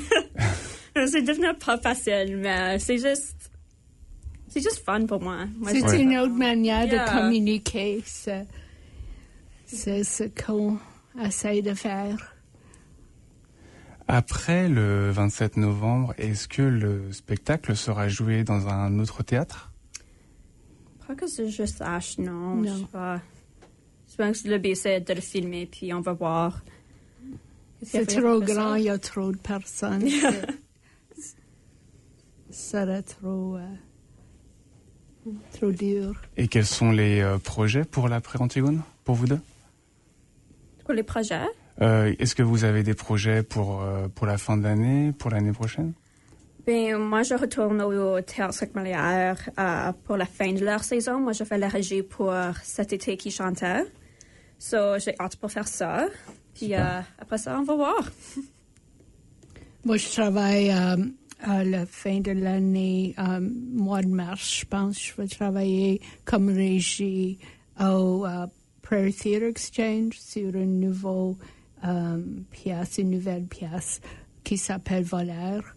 C'est 0.94 1.20
devenu 1.20 1.48
pas 1.62 1.76
facile, 1.76 2.38
mais 2.38 2.78
c'est 2.78 2.96
juste. 2.98 3.50
C'est 4.48 4.62
juste 4.62 4.82
fun 4.84 5.04
pour 5.06 5.20
moi. 5.20 5.44
Moi, 5.58 5.70
C'est 5.72 6.00
une 6.00 6.16
autre 6.16 6.34
manière 6.34 6.84
Yeah. 6.86 7.04
de 7.04 7.10
communiquer. 7.10 8.02
C'est 8.06 10.04
ce 10.04 10.24
qu'on 10.24 10.78
essaie 11.22 11.60
de 11.60 11.74
faire. 11.74 12.36
Après 14.08 14.68
le 14.68 15.10
27 15.10 15.58
novembre, 15.58 16.14
est-ce 16.16 16.48
que 16.48 16.62
le 16.62 17.12
spectacle 17.12 17.76
sera 17.76 18.08
joué 18.08 18.44
dans 18.44 18.68
un 18.68 18.98
autre 18.98 19.22
théâtre? 19.22 19.71
Crois 21.14 21.26
que 21.26 21.32
c'est 21.32 21.48
juste 21.48 21.80
H, 21.80 22.20
non. 22.20 22.56
Non. 22.56 22.64
Je 22.64 22.78
sais 22.80 22.86
pas. 22.92 23.20
Je 24.10 24.16
pense 24.16 24.42
que 24.42 24.48
le 24.48 24.58
but, 24.58 24.76
c'est 24.76 25.00
de 25.00 25.14
le 25.14 25.20
filmer, 25.20 25.66
puis 25.66 25.92
on 25.94 26.00
va 26.00 26.12
voir. 26.12 26.62
C'est 27.82 28.06
trop 28.06 28.40
grand, 28.40 28.74
il 28.76 28.84
y 28.84 28.90
a 28.90 28.98
trop 28.98 29.32
de 29.32 29.38
personnes. 29.38 30.08
Ça 32.50 32.82
serait 32.84 33.02
trop, 33.02 33.56
euh, 33.56 35.30
trop 35.54 35.70
dur. 35.72 36.20
Et 36.36 36.48
quels 36.48 36.66
sont 36.66 36.90
les 36.90 37.20
euh, 37.20 37.38
projets 37.38 37.84
pour 37.84 38.08
l'après-Antigone, 38.08 38.82
pour 39.04 39.14
vous 39.14 39.26
deux? 39.26 39.40
Pour 40.84 40.92
les 40.92 41.02
projets? 41.02 41.46
Euh, 41.80 42.14
Est-ce 42.18 42.34
que 42.34 42.42
vous 42.42 42.64
avez 42.64 42.82
des 42.82 42.92
projets 42.94 43.42
pour, 43.42 43.82
euh, 43.82 44.08
pour 44.08 44.26
la 44.26 44.36
fin 44.36 44.58
de 44.58 44.62
l'année, 44.62 45.12
pour 45.12 45.30
l'année 45.30 45.52
prochaine? 45.52 45.94
Ben, 46.66 46.96
moi, 46.96 47.22
je 47.22 47.34
retourne 47.34 47.82
au 47.82 48.20
Théâtre 48.20 48.64
Molière 48.74 49.50
euh, 49.58 49.92
pour 50.04 50.16
la 50.16 50.26
fin 50.26 50.52
de 50.52 50.64
leur 50.64 50.84
saison. 50.84 51.18
Moi, 51.18 51.32
je 51.32 51.44
fais 51.44 51.58
la 51.58 51.68
régie 51.68 52.02
pour 52.02 52.32
cet 52.62 52.92
été 52.92 53.16
qui 53.16 53.30
chantait. 53.30 53.84
So, 54.58 54.96
j'ai 55.00 55.14
hâte 55.18 55.34
pour 55.36 55.50
faire 55.50 55.66
ça. 55.66 56.06
Puis 56.54 56.74
euh, 56.74 57.00
après 57.18 57.38
ça, 57.38 57.58
on 57.58 57.64
va 57.64 57.74
voir. 57.74 58.10
Moi, 59.84 59.96
je 59.96 60.08
travaille 60.08 60.70
euh, 60.70 61.04
à 61.40 61.64
la 61.64 61.84
fin 61.84 62.20
de 62.20 62.30
l'année, 62.30 63.14
euh, 63.18 63.40
mois 63.40 64.02
de 64.02 64.08
mars, 64.08 64.60
je 64.60 64.64
pense. 64.64 65.02
Je 65.02 65.14
vais 65.16 65.26
travailler 65.26 66.00
comme 66.24 66.48
régie 66.48 67.38
au 67.80 68.24
Prairie 68.82 69.12
Theatre 69.12 69.46
Exchange 69.46 70.20
sur 70.20 70.54
une 70.54 70.78
nouvelle 70.78 71.34
pièce, 72.52 72.98
une 72.98 73.10
nouvelle 73.10 73.46
pièce 73.46 74.00
qui 74.44 74.56
s'appelle 74.56 75.02
Valère. 75.02 75.74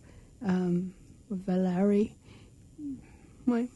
Euh, 0.48 0.82
Valérie. 1.30 2.12
Oui. 3.48 3.70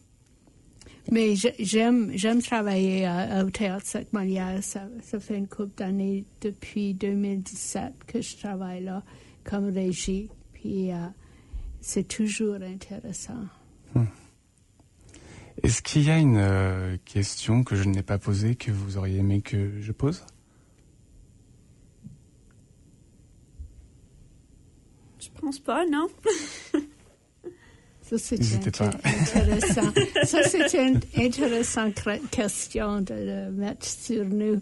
Mais 1.11 1.33
j'aime 1.35 2.41
travailler 2.41 3.05
à- 3.05 3.43
au 3.43 3.49
Théâtre 3.49 3.85
Sainte 3.87 4.13
Molière. 4.13 4.63
Ça, 4.63 4.87
fait 5.19 5.37
une 5.37 5.47
couple 5.47 5.73
d'années 5.77 6.25
depuis 6.41 6.93
2017 6.93 7.93
que 8.05 8.21
je 8.21 8.37
travaille 8.37 8.83
là 8.83 9.03
comme 9.43 9.69
régie. 9.73 10.29
Puis 10.53 10.91
euh, 10.91 10.97
c'est 11.81 12.07
toujours 12.07 12.55
intéressant. 12.61 13.45
Est-ce 15.63 15.81
qu'il 15.81 16.03
y 16.03 16.09
a 16.09 16.17
une 16.17 16.37
euh, 16.37 16.97
question 17.05 17.63
que 17.63 17.75
je 17.75 17.83
n'ai 17.83 18.03
pas 18.03 18.17
posée 18.17 18.55
que 18.55 18.71
vous 18.71 18.97
auriez 18.97 19.17
aimé 19.17 19.41
que 19.41 19.79
je 19.81 19.91
pose? 19.91 20.23
Je 25.39 25.45
pense 25.45 25.59
pas, 25.69 25.85
non? 25.85 26.07
Ça, 28.01 28.15
inté- 28.15 28.83
intéressant. 29.05 29.93
Ça, 30.23 30.41
c'est 30.43 30.73
une 30.73 30.99
intéressante 31.15 31.93
question 32.31 33.01
de 33.01 33.13
le 33.13 33.51
mettre 33.51 33.85
sur 33.85 34.25
nous. 34.25 34.59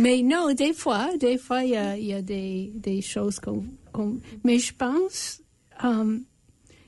Mais 0.00 0.20
non, 0.22 0.52
des 0.52 0.72
fois, 0.72 1.16
des 1.16 1.38
fois, 1.38 1.62
il 1.62 1.70
y 1.70 1.76
a, 1.76 1.96
il 1.96 2.06
y 2.06 2.12
a 2.12 2.22
des, 2.22 2.72
des 2.74 3.00
choses 3.00 3.38
qu'on... 3.38 3.64
mais 4.42 4.58
je 4.58 4.74
pense, 4.74 5.40
euh, 5.84 6.18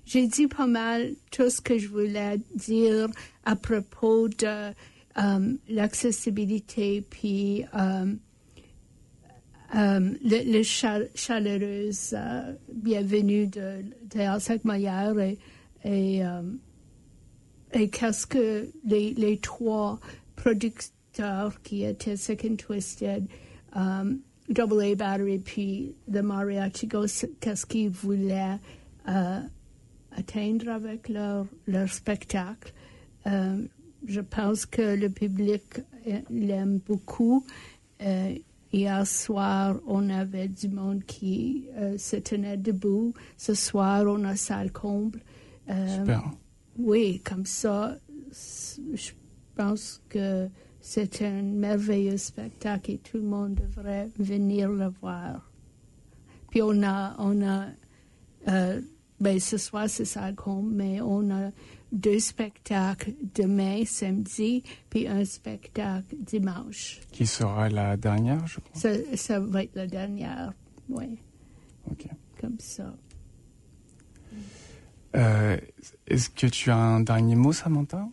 j'ai 0.05 0.27
dit 0.27 0.49
pas 0.49 0.67
mal 0.67 1.13
tout 1.31 1.49
ce 1.49 1.61
que 1.61 1.79
je 1.79 1.87
voulais 1.89 2.41
dire 2.57 3.07
à 3.45 3.55
propos 3.55 4.27
de 4.29 4.73
euh, 5.17 5.53
l'accessibilité, 5.69 7.05
puis 7.09 7.65
euh, 7.73 8.13
euh, 9.75 10.11
le, 10.23 10.53
le 10.53 10.63
chal- 10.63 11.09
chaleureuse 11.15 12.15
euh, 12.17 12.53
bienvenue 12.73 13.47
de 13.47 13.83
Théâtre 14.09 14.43
Sainte-Molière 14.43 15.19
et, 15.19 15.39
euh, 16.25 16.43
et 17.73 17.89
qu'est-ce 17.91 18.27
que 18.27 18.69
les, 18.85 19.15
les 19.15 19.39
trois 19.39 19.99
producteurs 20.37 21.61
qui 21.63 21.85
étaient 21.85 22.17
Second 22.17 22.57
Twisted, 22.57 23.27
um, 23.75 24.21
Double 24.49 24.83
A 24.83 24.95
Battery 24.95 25.39
puis 25.39 25.95
The 26.13 26.19
Mariachi 26.23 26.89
qu'est-ce 27.41 27.67
qu'ils 27.67 27.91
voulaient 27.91 28.59
atteindre 30.17 30.69
avec 30.69 31.09
leur, 31.09 31.47
leur 31.67 31.89
spectacle? 31.89 32.73
Je 33.27 34.21
pense 34.21 34.67
que 34.67 34.97
le 34.97 35.09
public 35.09 35.63
l'aime 36.31 36.79
beaucoup. 36.87 37.45
Hier 38.75 39.07
soir, 39.07 39.77
on 39.87 40.11
avait 40.11 40.49
du 40.49 40.69
monde 40.69 41.05
qui 41.05 41.69
euh, 41.77 41.97
se 41.97 42.17
tenait 42.17 42.57
debout. 42.57 43.15
Ce 43.37 43.55
soir, 43.55 44.05
on 44.09 44.25
a 44.25 44.35
salle 44.35 44.73
comble. 44.73 45.21
Euh, 45.71 45.99
Super. 45.99 46.23
oui, 46.77 47.21
comme 47.21 47.47
ça, 47.47 47.97
je 48.33 49.13
pense 49.55 50.03
que 50.09 50.49
c'est 50.81 51.23
un 51.23 51.43
merveilleux 51.43 52.17
spectacle 52.17 52.91
et 52.91 52.99
tout 52.99 53.19
le 53.19 53.23
monde 53.23 53.55
devrait 53.55 54.09
venir 54.19 54.69
le 54.69 54.89
voir. 55.01 55.53
Puis 56.51 56.61
on 56.61 56.83
a, 56.83 57.15
on 57.21 57.47
a, 57.47 57.67
euh, 58.49 58.81
ben 59.21 59.39
ce 59.39 59.57
soir 59.57 59.89
c'est 59.89 60.05
ça 60.05 60.33
comble, 60.33 60.75
mais 60.75 61.01
on 61.01 61.31
a 61.31 61.53
deux 61.95 62.19
spectacles 62.19 63.15
demain, 63.35 63.85
samedi, 63.87 64.63
puis 64.91 65.07
un 65.09 65.25
spectacle 65.25 66.15
dimanche. 66.19 67.01
Qui 67.13 67.27
sera 67.27 67.69
la 67.71 67.97
dernière, 67.97 68.47
je 68.47 68.61
crois? 68.61 68.79
Ça, 68.81 68.91
ça 69.17 69.41
va 69.41 69.63
être 69.65 69.75
la 69.77 69.87
dernière, 69.87 70.53
oui, 70.89 71.19
Ok. 71.91 72.07
comme 72.41 72.59
ça. 72.59 72.95
Euh, 75.17 75.57
Est-ce 76.07 76.29
que 76.31 76.47
tu 76.49 76.71
as 76.71 76.77
un 76.77 77.01
dernier 77.01 77.37
mot, 77.37 77.53
Samantha? 77.53 78.09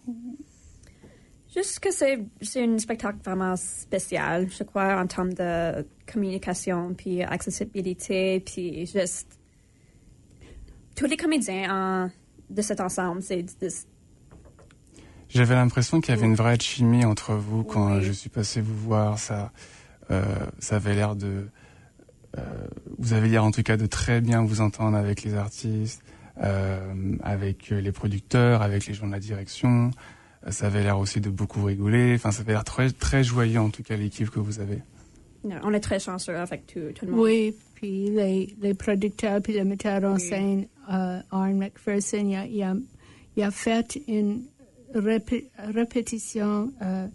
Juste 1.54 1.80
que 1.80 1.92
c'est 1.92 2.20
c'est 2.42 2.64
un 2.64 2.78
spectacle 2.78 3.18
vraiment 3.26 3.56
spécial, 3.58 4.48
je 4.50 4.64
crois, 4.64 5.02
en 5.02 5.08
termes 5.08 5.34
de 5.34 5.86
communication, 6.12 6.94
puis 6.94 7.24
accessibilité, 7.24 8.40
puis 8.40 8.86
juste... 8.86 9.38
Tous 10.96 11.08
les 11.08 11.18
comédiens 11.18 12.06
en- 12.06 12.10
de 12.52 12.62
cet 12.62 12.80
ensemble, 12.82 13.22
c'est... 13.22 13.46
J'avais 15.30 15.56
l'impression 15.56 16.02
qu'il 16.02 16.14
y 16.14 16.18
avait 16.18 16.26
une 16.28 16.36
vraie 16.36 16.60
chimie 16.60 17.06
entre 17.06 17.34
vous 17.36 17.64
quand 17.64 17.96
Oui. 17.96 18.04
je 18.04 18.12
suis 18.12 18.30
passé 18.30 18.60
vous 18.60 18.76
voir. 18.76 19.18
Ça, 19.18 19.52
euh, 20.12 20.24
ça 20.60 20.76
avait 20.76 20.94
l'air 20.94 21.16
de. 21.16 21.48
euh, 22.38 22.42
vous 23.00 23.14
avez 23.14 23.30
l'air 23.30 23.46
en 23.46 23.52
tout 23.52 23.64
cas 23.64 23.78
de 23.78 23.86
très 23.86 24.20
bien 24.20 24.44
vous 24.44 24.60
entendre 24.60 24.98
avec 24.98 25.24
les 25.24 25.36
artistes, 25.36 26.04
euh, 26.44 27.16
avec 27.24 27.70
les 27.70 27.92
producteurs, 27.94 28.62
avec 28.62 28.86
les 28.88 28.94
gens 28.94 29.08
de 29.08 29.14
la 29.14 29.20
direction. 29.20 29.92
Ça 30.50 30.66
avait 30.68 30.84
l'air 30.84 30.98
aussi 31.00 31.22
de 31.22 31.30
beaucoup 31.30 31.64
rigoler. 31.64 32.14
Enfin, 32.16 32.32
ça 32.32 32.42
avait 32.42 32.52
l'air 32.54 32.66
très, 32.66 32.90
très 32.90 33.24
joyeux 33.24 33.60
en 33.62 33.70
tout 33.70 33.84
cas 33.84 33.96
l'équipe 33.96 34.30
que 34.30 34.40
vous 34.40 34.60
avez. 34.60 34.82
On 35.64 35.74
est 35.74 35.80
très 35.80 36.00
chanceux 36.00 36.36
avec 36.36 36.68
tout, 36.68 36.80
tout 36.94 37.06
le 37.06 37.12
monde. 37.14 37.22
Oui, 37.22 37.56
puis 37.76 38.10
les, 38.12 38.54
les 38.62 38.74
producteurs 38.74 39.42
puis 39.42 39.54
le 39.54 39.64
metteur 39.64 40.04
en 40.04 40.16
Oui. 40.16 40.20
scène, 40.20 40.68
Aaron 41.32 41.56
McPherson, 41.58 42.28
il 42.50 43.42
a, 43.44 43.52
fait 43.52 44.00
une 44.08 44.44
répé- 44.94 45.50
répétition, 45.58 46.72
euh, 46.82 47.08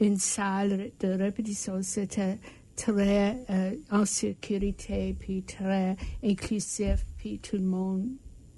une 0.00 0.16
salle 0.16 0.90
de 1.00 1.08
répétition. 1.08 1.82
C'était 1.82 2.38
très 2.76 3.44
euh, 3.50 3.74
en 3.90 4.04
sécurité, 4.04 5.14
puis 5.18 5.42
très 5.42 5.96
inclusif, 6.24 7.04
puis 7.18 7.38
tout 7.38 7.56
le 7.56 7.64
monde 7.64 8.08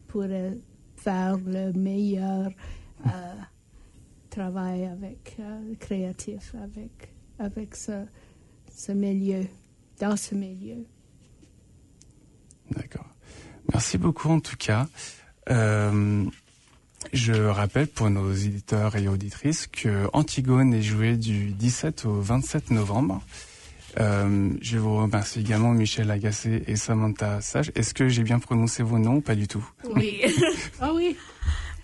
pourrait 0.06 0.58
faire 0.96 1.36
le 1.44 1.72
meilleur 1.72 2.50
euh, 3.06 3.10
travail 4.30 4.84
avec 4.84 5.36
euh, 5.40 5.74
créatif 5.78 6.54
avec 6.62 7.10
avec 7.38 7.74
ce, 7.74 8.04
ce 8.70 8.92
milieu, 8.92 9.44
dans 10.00 10.16
ce 10.16 10.34
milieu. 10.36 10.86
D'accord. 12.70 13.03
Merci 13.72 13.98
beaucoup 13.98 14.30
en 14.30 14.40
tout 14.40 14.56
cas. 14.56 14.86
Euh, 15.50 16.24
je 17.12 17.32
rappelle 17.32 17.86
pour 17.86 18.10
nos 18.10 18.32
éditeurs 18.32 18.96
et 18.96 19.08
auditrices 19.08 19.66
que 19.66 20.08
Antigone 20.12 20.72
est 20.72 20.82
joué 20.82 21.16
du 21.16 21.52
17 21.52 22.06
au 22.06 22.20
27 22.20 22.70
novembre. 22.70 23.22
Euh, 24.00 24.50
je 24.60 24.78
vous 24.78 24.96
remercie 24.96 25.40
également 25.40 25.70
Michel 25.72 26.10
Agacé 26.10 26.64
et 26.66 26.76
Samantha 26.76 27.40
Sage. 27.40 27.70
Est-ce 27.74 27.94
que 27.94 28.08
j'ai 28.08 28.22
bien 28.22 28.38
prononcé 28.38 28.82
vos 28.82 28.98
noms 28.98 29.16
ou 29.16 29.20
pas 29.20 29.34
du 29.34 29.48
tout? 29.48 29.64
Oui. 29.94 30.22
Ah 30.80 30.92
oui, 30.92 31.16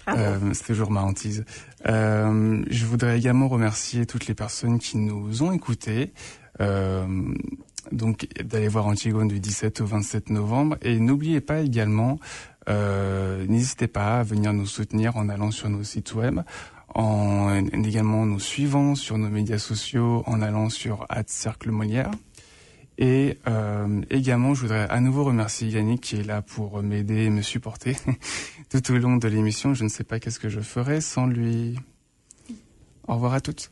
euh, 0.08 0.38
C'est 0.52 0.66
toujours 0.66 0.90
ma 0.90 1.02
hantise. 1.02 1.44
Euh, 1.86 2.62
je 2.68 2.84
voudrais 2.84 3.16
également 3.16 3.48
remercier 3.48 4.04
toutes 4.04 4.26
les 4.26 4.34
personnes 4.34 4.78
qui 4.78 4.98
nous 4.98 5.42
ont 5.42 5.52
écoutés. 5.52 6.12
Euh, 6.60 7.06
donc 7.92 8.26
d'aller 8.42 8.68
voir 8.68 8.86
Antigone 8.86 9.28
du 9.28 9.40
17 9.40 9.80
au 9.80 9.86
27 9.86 10.30
novembre. 10.30 10.76
Et 10.82 10.98
n'oubliez 10.98 11.40
pas 11.40 11.60
également, 11.60 12.18
euh, 12.68 13.46
n'hésitez 13.46 13.88
pas 13.88 14.20
à 14.20 14.22
venir 14.22 14.52
nous 14.52 14.66
soutenir 14.66 15.16
en 15.16 15.28
allant 15.28 15.50
sur 15.50 15.68
nos 15.68 15.82
sites 15.82 16.14
web, 16.14 16.40
en 16.94 17.54
également 17.72 18.26
nous 18.26 18.40
suivant 18.40 18.94
sur 18.94 19.18
nos 19.18 19.28
médias 19.28 19.58
sociaux, 19.58 20.22
en 20.26 20.42
allant 20.42 20.68
sur 20.68 21.06
Cercle 21.26 21.70
Molière. 21.70 22.10
Et 22.98 23.38
euh, 23.48 24.02
également, 24.10 24.52
je 24.52 24.60
voudrais 24.60 24.86
à 24.90 25.00
nouveau 25.00 25.24
remercier 25.24 25.68
Yannick 25.68 26.02
qui 26.02 26.16
est 26.16 26.22
là 26.22 26.42
pour 26.42 26.82
m'aider 26.82 27.24
et 27.24 27.30
me 27.30 27.40
supporter 27.40 27.96
tout 28.70 28.92
au 28.92 28.98
long 28.98 29.16
de 29.16 29.26
l'émission. 29.26 29.72
Je 29.72 29.84
ne 29.84 29.88
sais 29.88 30.04
pas 30.04 30.20
qu'est-ce 30.20 30.38
que 30.38 30.50
je 30.50 30.60
ferais 30.60 31.00
sans 31.00 31.26
lui. 31.26 31.78
Au 33.08 33.14
revoir 33.14 33.32
à 33.32 33.40
toutes. 33.40 33.70